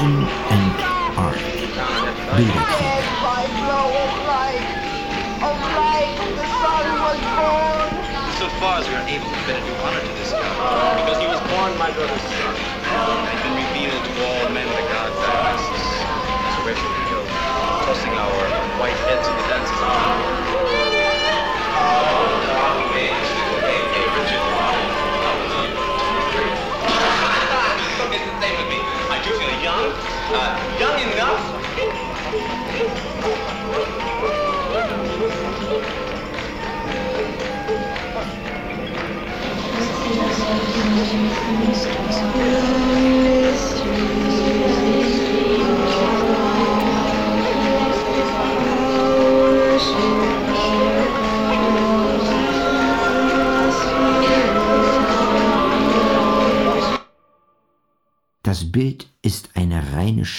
Religion 0.00 0.39
哎 30.32 30.69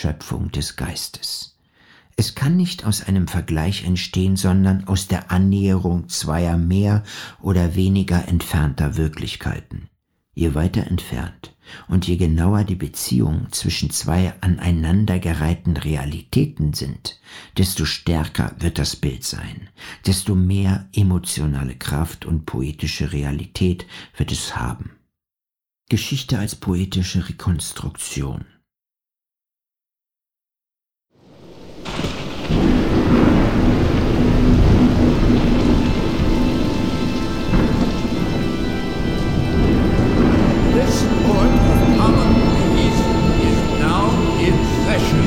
Schöpfung 0.02 0.50
des 0.50 0.78
Geistes. 0.78 1.60
Es 2.16 2.34
kann 2.34 2.58
nicht 2.58 2.86
aus 2.86 3.04
einem 3.04 3.28
Vergleich 3.28 3.86
entstehen, 3.86 4.36
sondern 4.36 4.88
aus 4.88 5.08
der 5.08 5.30
Annäherung 5.30 6.10
zweier 6.10 6.58
mehr 6.58 7.04
oder 7.40 7.76
weniger 7.76 8.28
entfernter 8.28 8.98
Wirklichkeiten. 8.98 9.90
Je 10.34 10.56
weiter 10.56 10.88
entfernt 10.88 11.56
und 11.88 12.08
je 12.08 12.18
genauer 12.18 12.64
die 12.64 12.76
Beziehungen 12.76 13.52
zwischen 13.52 13.92
zwei 13.92 14.34
aneinandergereihten 14.42 15.78
Realitäten 15.78 16.74
sind, 16.74 17.20
desto 17.60 17.86
stärker 17.86 18.56
wird 18.58 18.80
das 18.80 18.96
Bild 18.96 19.24
sein, 19.24 19.70
desto 20.08 20.34
mehr 20.34 20.90
emotionale 20.96 21.76
Kraft 21.76 22.26
und 22.26 22.48
poetische 22.48 23.14
Realität 23.14 23.86
wird 24.18 24.32
es 24.32 24.56
haben. 24.56 24.94
Geschichte 25.90 26.40
als 26.40 26.56
poetische 26.56 27.30
Rekonstruktion. 27.30 28.46
This 40.92 41.08
court 41.24 41.48
of 41.48 41.80
common 42.04 42.32
pleas 42.52 43.00
is 43.48 43.60
now 43.80 44.12
in 44.44 44.56
session. 44.84 45.24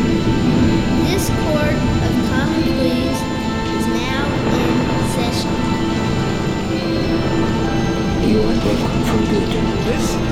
This 1.09 1.25
court 1.41 1.79
of 2.05 2.15
common 2.29 2.65
pleas 2.77 3.19
is 3.73 3.87
now 3.89 4.29
in 4.61 4.77
session. 5.17 5.55
Johann 8.29 8.61
Wolfgang 8.61 9.05
von 9.09 9.25
Goethe. 9.25 9.65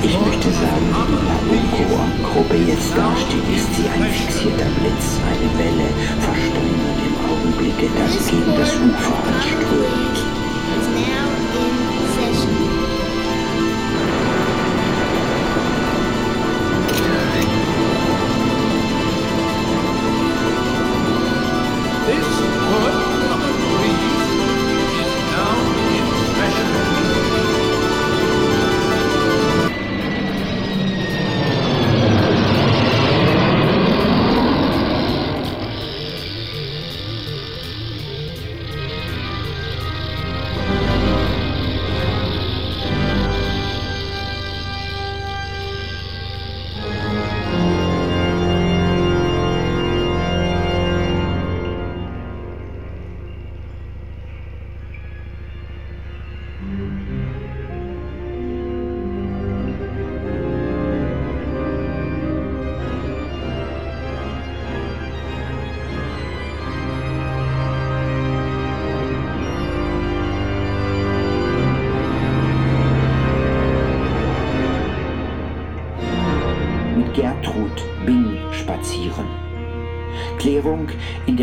Ich 0.02 0.20
möchte 0.20 0.50
sagen, 0.52 0.86
La 0.92 2.28
Gruppe 2.28 2.56
jetzt 2.68 2.92
dasteht, 2.94 3.48
ist 3.56 3.74
sie 3.74 3.88
ein 3.88 4.04
fixierter 4.12 4.68
Blitz, 4.80 5.16
eine 5.32 5.48
Welle, 5.56 5.88
versteinert 6.20 6.98
im 7.08 7.14
Augenblicke, 7.32 7.88
das 7.96 8.28
gegen 8.28 8.52
das 8.58 8.68
Ufer 8.76 9.31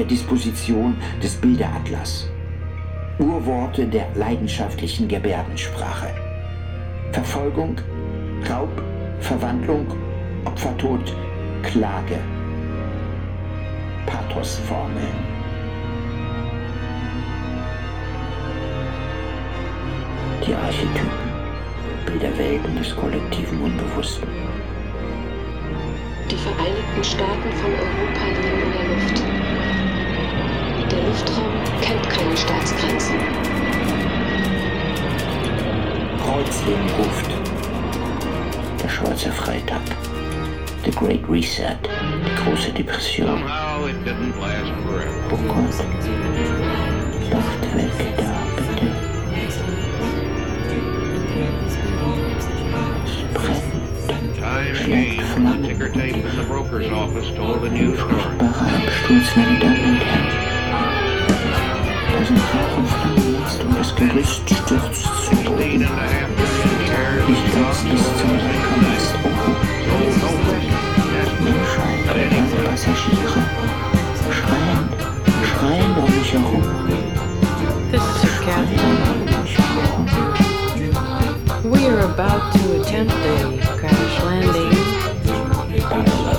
Disposition 0.09 0.95
des 1.21 1.35
Bilderatlas. 1.35 2.27
Urworte 3.19 3.85
der 3.85 4.07
leidenschaftlichen 4.15 5.07
Gebärdensprache. 5.07 6.09
Verfolgung, 7.11 7.75
Raub, 8.49 8.81
Verwandlung, 9.19 9.85
Opfertod, 10.45 11.15
Klage. 11.63 12.19
Pathosformeln. 14.05 15.39
Die 20.45 20.55
Archetypen, 20.55 21.29
Bilderwelten 22.05 22.75
des 22.77 22.95
kollektiven 22.95 23.61
Unbewussten. 23.61 24.27
wussten. 24.27 24.49
Die 26.31 26.35
Vereinigten 26.35 27.03
Staaten 27.03 27.51
von 27.53 27.71
Europa 27.71 28.25
liegen 28.27 28.61
in 28.61 28.71
der 28.71 28.87
Luft. 28.87 29.38
Der 30.91 30.99
Luftraum 31.03 31.53
kennt 31.81 32.09
keine 32.09 32.37
Staatsgrenzen. 32.37 33.15
Kreuzleben 36.23 36.89
ruft. 36.97 37.31
Der 38.83 38.89
schwarze 38.89 39.31
Freitag. 39.31 39.81
The 40.85 40.91
Great 40.91 41.21
Reset. 41.29 41.77
Die 42.25 42.35
große 42.43 42.71
Depression. 42.71 43.43
Oh 45.31 45.37
Gott. 45.47 45.85
Lacht 47.31 47.63
weg 47.75 47.91
da, 48.17 48.33
bitte. 48.55 48.87
Es 49.47 49.57
brennt. 53.33 54.75
Schlägt 54.75 55.21
Flammen. 55.21 55.63
ticker 55.63 55.89
tape 55.89 56.15
in 56.15 56.35
the 56.35 56.43
broker's 56.47 56.89
office 56.91 57.29
told 57.35 57.63
a 57.63 57.69
new 57.69 57.95
story. 57.95 58.13
Furchtbarer 58.13 58.67
Absturz, 58.77 59.35
meine 59.35 59.59
Damen 59.59 59.85
und 59.85 60.03
Herren. 60.03 60.38
We 62.29 62.35
are 81.87 81.99
about 82.01 82.53
to 82.53 82.81
attempt 82.81 83.13
a 83.13 83.59
crash 83.79 84.23
landing. 84.23 84.71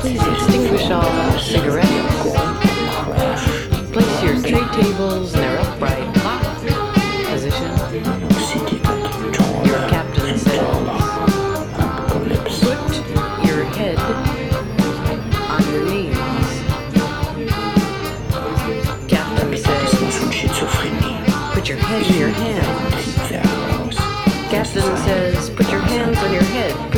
Please 0.01 0.22
extinguish 0.22 0.88
all 0.91 1.38
cigarettes. 1.41 1.91
Place 3.93 4.22
your 4.22 4.41
tray 4.41 4.82
tables 4.82 5.34
in 5.34 5.41
their 5.41 5.69
head 21.91 22.16
your 22.16 22.28
hands. 22.28 23.97
Captain 24.49 24.97
says, 24.99 25.51
put 25.51 25.68
your 25.70 25.80
hands 25.80 26.18
on 26.18 26.32
your 26.32 26.45
head. 26.45 26.89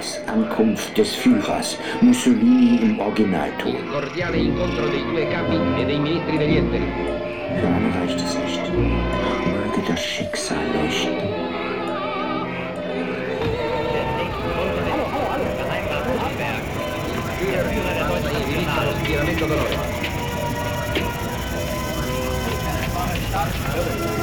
Führers. 0.00 0.20
Ankunft 0.26 0.96
des 0.96 1.14
Führers. 1.14 1.78
Mussolini 2.00 2.78
im 2.82 2.98
Originalton. 2.98 3.74
E 3.74 3.76
alle 7.66 7.90
reicht 8.00 8.20
es 8.20 8.38
nicht. 8.38 8.72
Möge 8.72 9.82
das 9.86 10.00
Schicksal 10.00 10.58
leuchten. 10.74 11.16
Führer 19.30 19.66
passa 23.32 24.19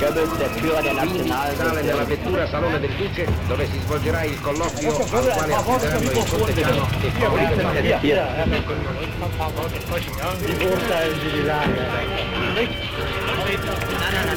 Goebbels 0.00 0.36
è 0.38 0.48
fiora 0.58 0.80
della 0.80 1.04
nazionale. 1.04 1.54
sale 1.56 1.82
della 1.82 2.04
vettura 2.04 2.48
Salone 2.48 2.80
del 2.80 2.90
Duce 2.96 3.26
dove 3.46 3.66
si 3.66 3.78
svolgerà 3.80 4.22
il 4.22 4.40
colloquio 4.40 4.96
al 4.96 5.10
quale 5.10 5.54
assisteranno 5.54 6.10
il 6.10 6.24
corteggiano 6.26 6.88
e 7.02 7.12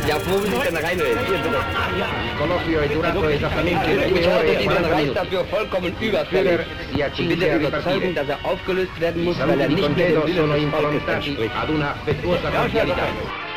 Ja, 0.06 0.20
wo 0.26 0.36
will 0.36 0.52
ich 0.52 0.62
denn 0.64 0.76
rein? 0.76 1.00
Hier 1.00 1.16
bitte. 1.16 1.48
Il 1.48 2.36
colloquio 2.38 2.82
è 2.82 2.88
durato 2.88 3.26
esattamente 3.30 4.08
2 4.08 4.28
ore 4.28 4.60
e 4.60 4.66
40 4.66 5.26
minuti. 5.80 6.12
si 6.94 7.02
accinge 7.02 7.52
a 7.52 7.56
überzeugen, 7.56 8.14
dass 8.14 8.28
er 8.28 8.38
aufgelöst 8.44 9.00
werden 9.00 9.24
muss, 9.24 9.38
weil. 9.38 9.62
Ad 9.62 9.72
una 11.70 11.92
affettuosa 11.92 12.50
cordialità. 12.50 13.53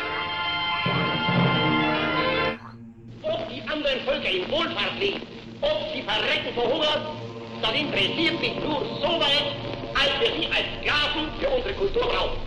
Leben, 5.07 5.21
ob 5.61 5.77
sie 5.93 6.01
verrecken 6.01 6.53
vor 6.55 6.65
Hunger, 6.65 7.15
das 7.61 7.71
interessiert 7.71 8.39
mich 8.41 8.55
nur 8.63 8.81
so 9.01 9.19
weit, 9.19 9.55
als 9.93 10.11
wir 10.19 10.39
sie 10.39 10.47
als 10.47 10.67
Sklaven 10.79 11.29
für 11.39 11.49
unsere 11.49 11.73
Kultur 11.73 12.03
brauchen. 12.03 12.37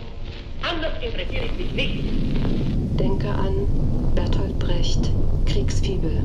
Anders 0.61 0.93
interessiert 1.03 1.45
es 1.51 1.57
mich 1.57 1.71
nicht. 1.73 2.03
Denke 2.99 3.29
an 3.29 3.67
Bertolt 4.15 4.57
Brecht, 4.59 5.09
Kriegsfibel. 5.45 6.23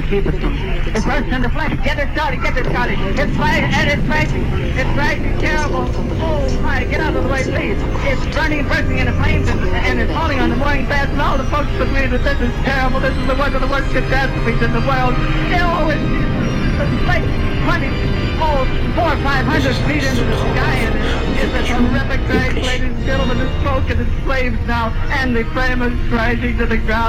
confused 0.00 0.26
with 0.26 0.40
him. 0.40 0.54
It 0.96 1.04
bursts 1.04 1.32
into 1.32 1.50
flames. 1.50 1.80
Get 1.84 1.98
it 1.98 2.08
started, 2.16 2.42
get 2.42 2.56
it 2.56 2.66
started. 2.66 2.98
It's 3.20 3.36
flash 3.36 3.64
and 3.76 3.86
it's 3.90 4.04
flashing. 4.08 4.44
It's 4.72 4.92
flashing 4.96 5.38
terrible. 5.38 5.84
Oh 6.20 6.60
my, 6.62 6.84
get 6.84 7.00
out 7.00 7.14
of 7.14 7.24
the 7.24 7.28
way, 7.30 7.44
please. 7.44 7.76
It's 8.08 8.24
burning, 8.34 8.66
bursting 8.66 8.98
into 8.98 9.12
flames 9.20 9.48
and, 9.48 9.60
and 9.60 10.00
it's 10.00 10.12
falling 10.12 10.40
on 10.40 10.50
the 10.50 10.56
morning 10.56 10.86
fast 10.86 11.10
and 11.12 11.20
all 11.20 11.36
the 11.36 11.48
folks 11.52 11.72
with 11.78 11.92
me 11.92 12.06
that 12.08 12.24
this 12.24 12.40
is 12.40 12.54
terrible. 12.64 13.00
This 13.00 13.16
is 13.16 13.26
the 13.26 13.36
worst 13.36 13.54
of 13.54 13.60
the 13.60 13.68
worst 13.68 13.92
catastrophes 13.92 14.60
in 14.62 14.72
the 14.72 14.84
world. 14.88 15.14
Oh, 15.60 15.92
it's, 15.92 16.08
it's 16.80 17.06
like 17.06 17.24
20 17.68 18.10
four 18.40 19.12
or 19.12 19.20
five 19.20 19.44
hundred 19.44 19.76
feet 19.84 20.02
into 20.02 20.24
the 20.24 20.36
sky, 20.56 20.74
and 20.88 20.96
it's, 21.36 21.52
it's 21.52 21.70
a 21.70 21.76
terrific 21.76 22.20
crash, 22.26 22.54
ladies 22.56 22.96
and 22.96 23.04
gentlemen. 23.04 23.36
It's 23.36 23.50
and 23.90 24.00
it's 24.00 24.24
flames 24.24 24.58
now, 24.66 24.90
and 25.20 25.36
the 25.36 25.44
flame 25.52 25.82
is 25.82 25.92
rising 26.10 26.56
to 26.58 26.66
the 26.66 26.78
ground 26.78 26.99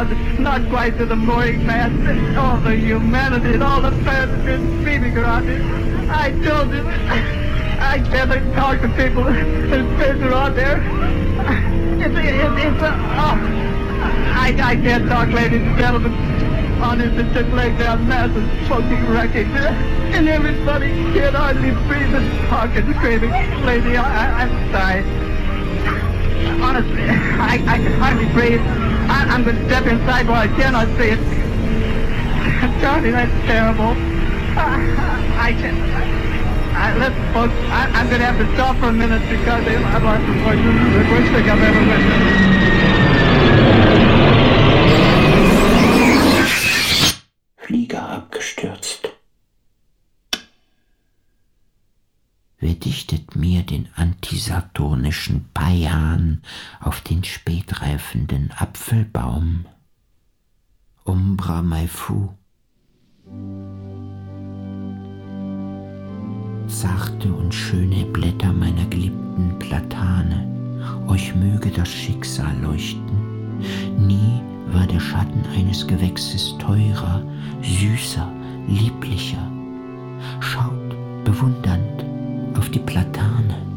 not 0.51 0.69
quite 0.69 0.97
to 0.97 1.05
the 1.05 1.15
mooring 1.15 1.65
mast. 1.65 1.95
All 2.37 2.59
the 2.59 2.75
humanity 2.75 3.53
and 3.53 3.63
all 3.63 3.79
the 3.81 3.91
passengers 4.03 4.59
screaming 4.81 5.17
around 5.17 5.47
it. 5.47 5.61
I 6.09 6.31
told 6.43 6.73
him, 6.73 6.85
I 7.79 7.99
can't 8.11 8.53
talk 8.53 8.81
to 8.81 8.89
people 8.89 9.23
whose 9.23 9.97
fish 9.97 10.21
are 10.21 10.33
on 10.33 10.53
there. 10.53 10.83
It's, 12.03 12.17
it's, 12.17 12.65
it's 12.67 12.81
a, 12.83 12.91
oh, 13.15 13.37
I, 14.43 14.53
I 14.61 14.75
can't 14.75 15.07
talk, 15.07 15.29
ladies 15.29 15.61
and 15.61 15.77
gentlemen. 15.77 16.11
Honest, 16.83 17.33
just 17.33 17.49
laying 17.53 17.77
down 17.77 18.05
massive 18.09 18.67
smoking 18.67 19.07
wreckage. 19.07 19.47
And 19.47 20.27
everybody 20.27 20.89
can't 21.13 21.33
hardly 21.33 21.71
breathe 21.87 22.13
and 22.13 22.49
talk 22.49 22.75
and 22.75 22.93
screaming. 22.95 23.31
Lady, 23.63 23.95
I, 23.95 24.03
I, 24.03 24.43
I'm 24.43 24.51
sorry. 24.73 25.01
Honestly, 26.61 27.03
I, 27.03 27.53
I 27.53 27.77
can 27.77 27.93
hardly 28.01 28.25
breathe. 28.33 28.80
I, 29.21 29.35
am 29.35 29.43
going 29.43 29.55
to 29.55 29.65
step 29.65 29.85
inside 29.85 30.27
while 30.27 30.41
I 30.41 30.47
cannot 30.47 30.87
see 30.97 31.09
it. 31.13 31.19
Johnny, 32.81 33.11
that's 33.11 33.31
terrible. 33.45 33.93
I 34.57 35.53
can. 35.53 35.75
I, 36.73 36.97
listen, 36.97 37.33
folks, 37.33 37.53
I, 37.69 38.01
am 38.01 38.07
going 38.09 38.19
to 38.19 38.25
have 38.25 38.39
to 38.39 38.53
stop 38.55 38.77
for 38.77 38.87
a 38.87 38.93
minute 38.93 39.21
because 39.29 39.67
I've 39.67 40.03
lost 40.03 40.25
the 40.25 40.33
worst 40.43 41.31
thing 41.31 41.49
I've 41.49 41.61
ever 41.61 41.79
witnessed. 41.79 42.61
Flieger 47.57 48.01
abgestürzt. 48.01 49.13
Wer 52.59 52.70
dichtet 52.83 53.35
mir 53.35 53.63
den 53.63 53.87
antisaturnischen 53.95 55.45
Payan 55.53 56.41
auf 56.79 57.01
den 57.01 57.23
spätreifenden 57.23 58.51
Apfelbaum? 58.57 59.65
Umbra 61.03 61.61
mai 61.61 61.87
fu. 61.87 62.29
Zarte 66.67 67.33
und 67.33 67.53
schöne 67.53 68.05
Blätter 68.05 68.53
meiner 68.53 68.85
geliebten 68.85 69.57
Platane, 69.59 70.47
euch 71.07 71.35
möge 71.35 71.69
das 71.69 71.89
Schicksal 71.89 72.57
leuchten. 72.61 73.57
Nie 73.97 74.41
war 74.73 74.87
der 74.87 74.99
Schatten 74.99 75.45
eines 75.55 75.85
Gewächses 75.85 76.55
teurer, 76.59 77.23
süßer, 77.61 78.31
lieblicher. 78.67 79.51
Schaut 80.39 80.95
bewundernd 81.25 82.00
auf 82.57 82.69
die 82.69 82.79
Platane. 82.79 83.70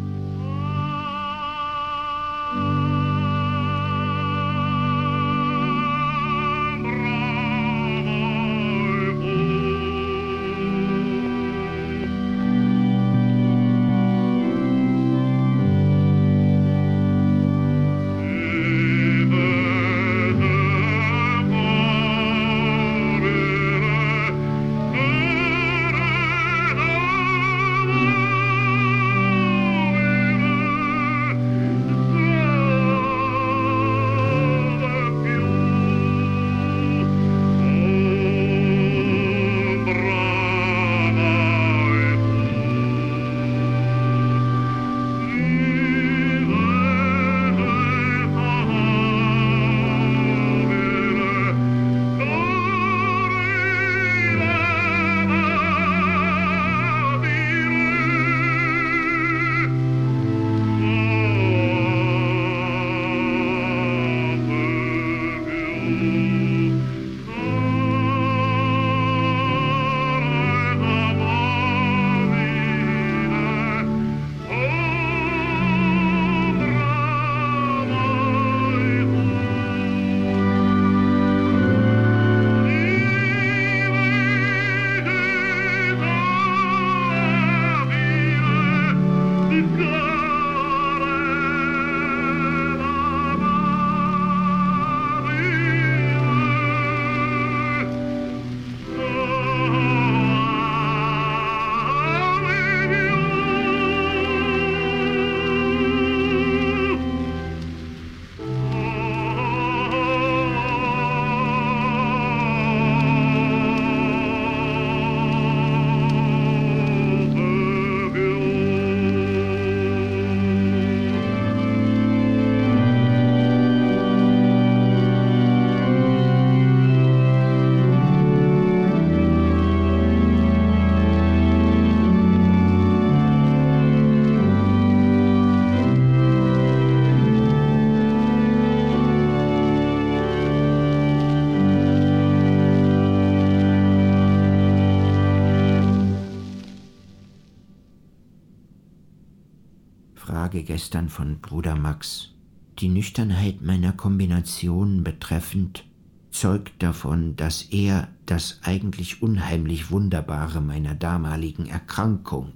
Gestern 150.64 151.08
von 151.08 151.40
Bruder 151.40 151.76
Max. 151.76 152.30
Die 152.78 152.88
Nüchternheit 152.88 153.62
meiner 153.62 153.92
Kombinationen 153.92 155.04
betreffend 155.04 155.84
zeugt 156.30 156.82
davon, 156.82 157.36
dass 157.36 157.62
er 157.62 158.08
das 158.26 158.58
eigentlich 158.62 159.22
unheimlich 159.22 159.90
Wunderbare 159.90 160.60
meiner 160.60 160.94
damaligen 160.94 161.66
Erkrankung 161.66 162.52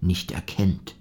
nicht 0.00 0.32
erkennt. 0.32 0.96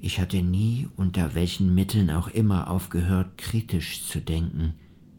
Ich 0.00 0.20
hatte 0.20 0.42
nie, 0.42 0.88
unter 0.96 1.34
welchen 1.34 1.74
Mitteln 1.74 2.10
auch 2.10 2.28
immer, 2.28 2.70
aufgehört, 2.70 3.38
kritisch 3.38 4.06
zu 4.06 4.20
denken, 4.20 4.74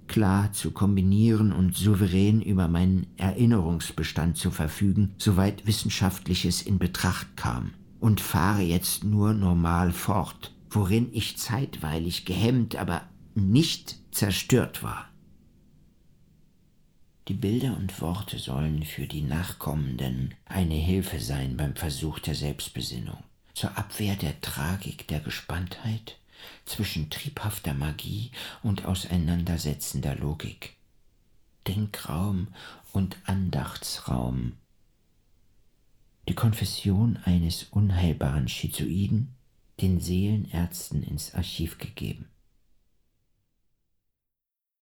klar 0.08 0.54
zu 0.54 0.72
kombinieren 0.72 1.52
und 1.52 1.76
souverän 1.76 2.42
über 2.42 2.68
meinen 2.68 3.08
Erinnerungsbestand 3.18 4.38
zu 4.38 4.52
verfügen, 4.52 5.16
soweit 5.18 5.66
Wissenschaftliches 5.68 6.62
in 6.62 6.80
Betracht 6.80 7.36
kam, 7.36 7.72
und 8.00 8.22
fahre 8.22 8.62
jetzt 8.62 9.04
nur 9.04 9.34
normal 9.34 9.92
fort, 9.92 10.54
worin 10.70 11.10
ich 11.14 11.38
zeitweilig 11.38 12.26
gehemmt, 12.26 12.76
aber 12.76 13.04
nicht 13.36 13.98
zerstört 14.12 14.84
war. 14.84 15.10
Die 17.28 17.34
Bilder 17.36 17.78
und 17.78 18.02
Worte 18.02 18.40
sollen 18.40 18.84
für 18.84 19.06
die 19.06 19.22
Nachkommenden 19.22 20.34
eine 20.46 20.74
Hilfe 20.74 21.20
sein 21.20 21.58
beim 21.58 21.76
Versuch 21.76 22.18
der 22.20 22.34
Selbstbesinnung, 22.34 23.24
zur 23.54 23.78
Abwehr 23.78 24.16
der 24.16 24.42
Tragik 24.42 25.08
der 25.08 25.20
Gespanntheit 25.20 26.18
zwischen 26.66 27.10
triebhafter 27.10 27.74
Magie 27.74 28.32
und 28.64 28.86
auseinandersetzender 28.86 30.16
Logik. 30.16 30.76
Denkraum 31.68 32.48
und 32.94 33.18
Andachtsraum. 33.26 34.54
Die 36.30 36.36
Konfession 36.36 37.18
eines 37.26 37.64
unheilbaren 37.72 38.48
Schizoiden 38.48 39.34
den 39.82 40.00
Seelenärzten 40.00 41.02
ins 41.02 41.34
Archiv 41.34 41.80
gegeben. 41.80 42.29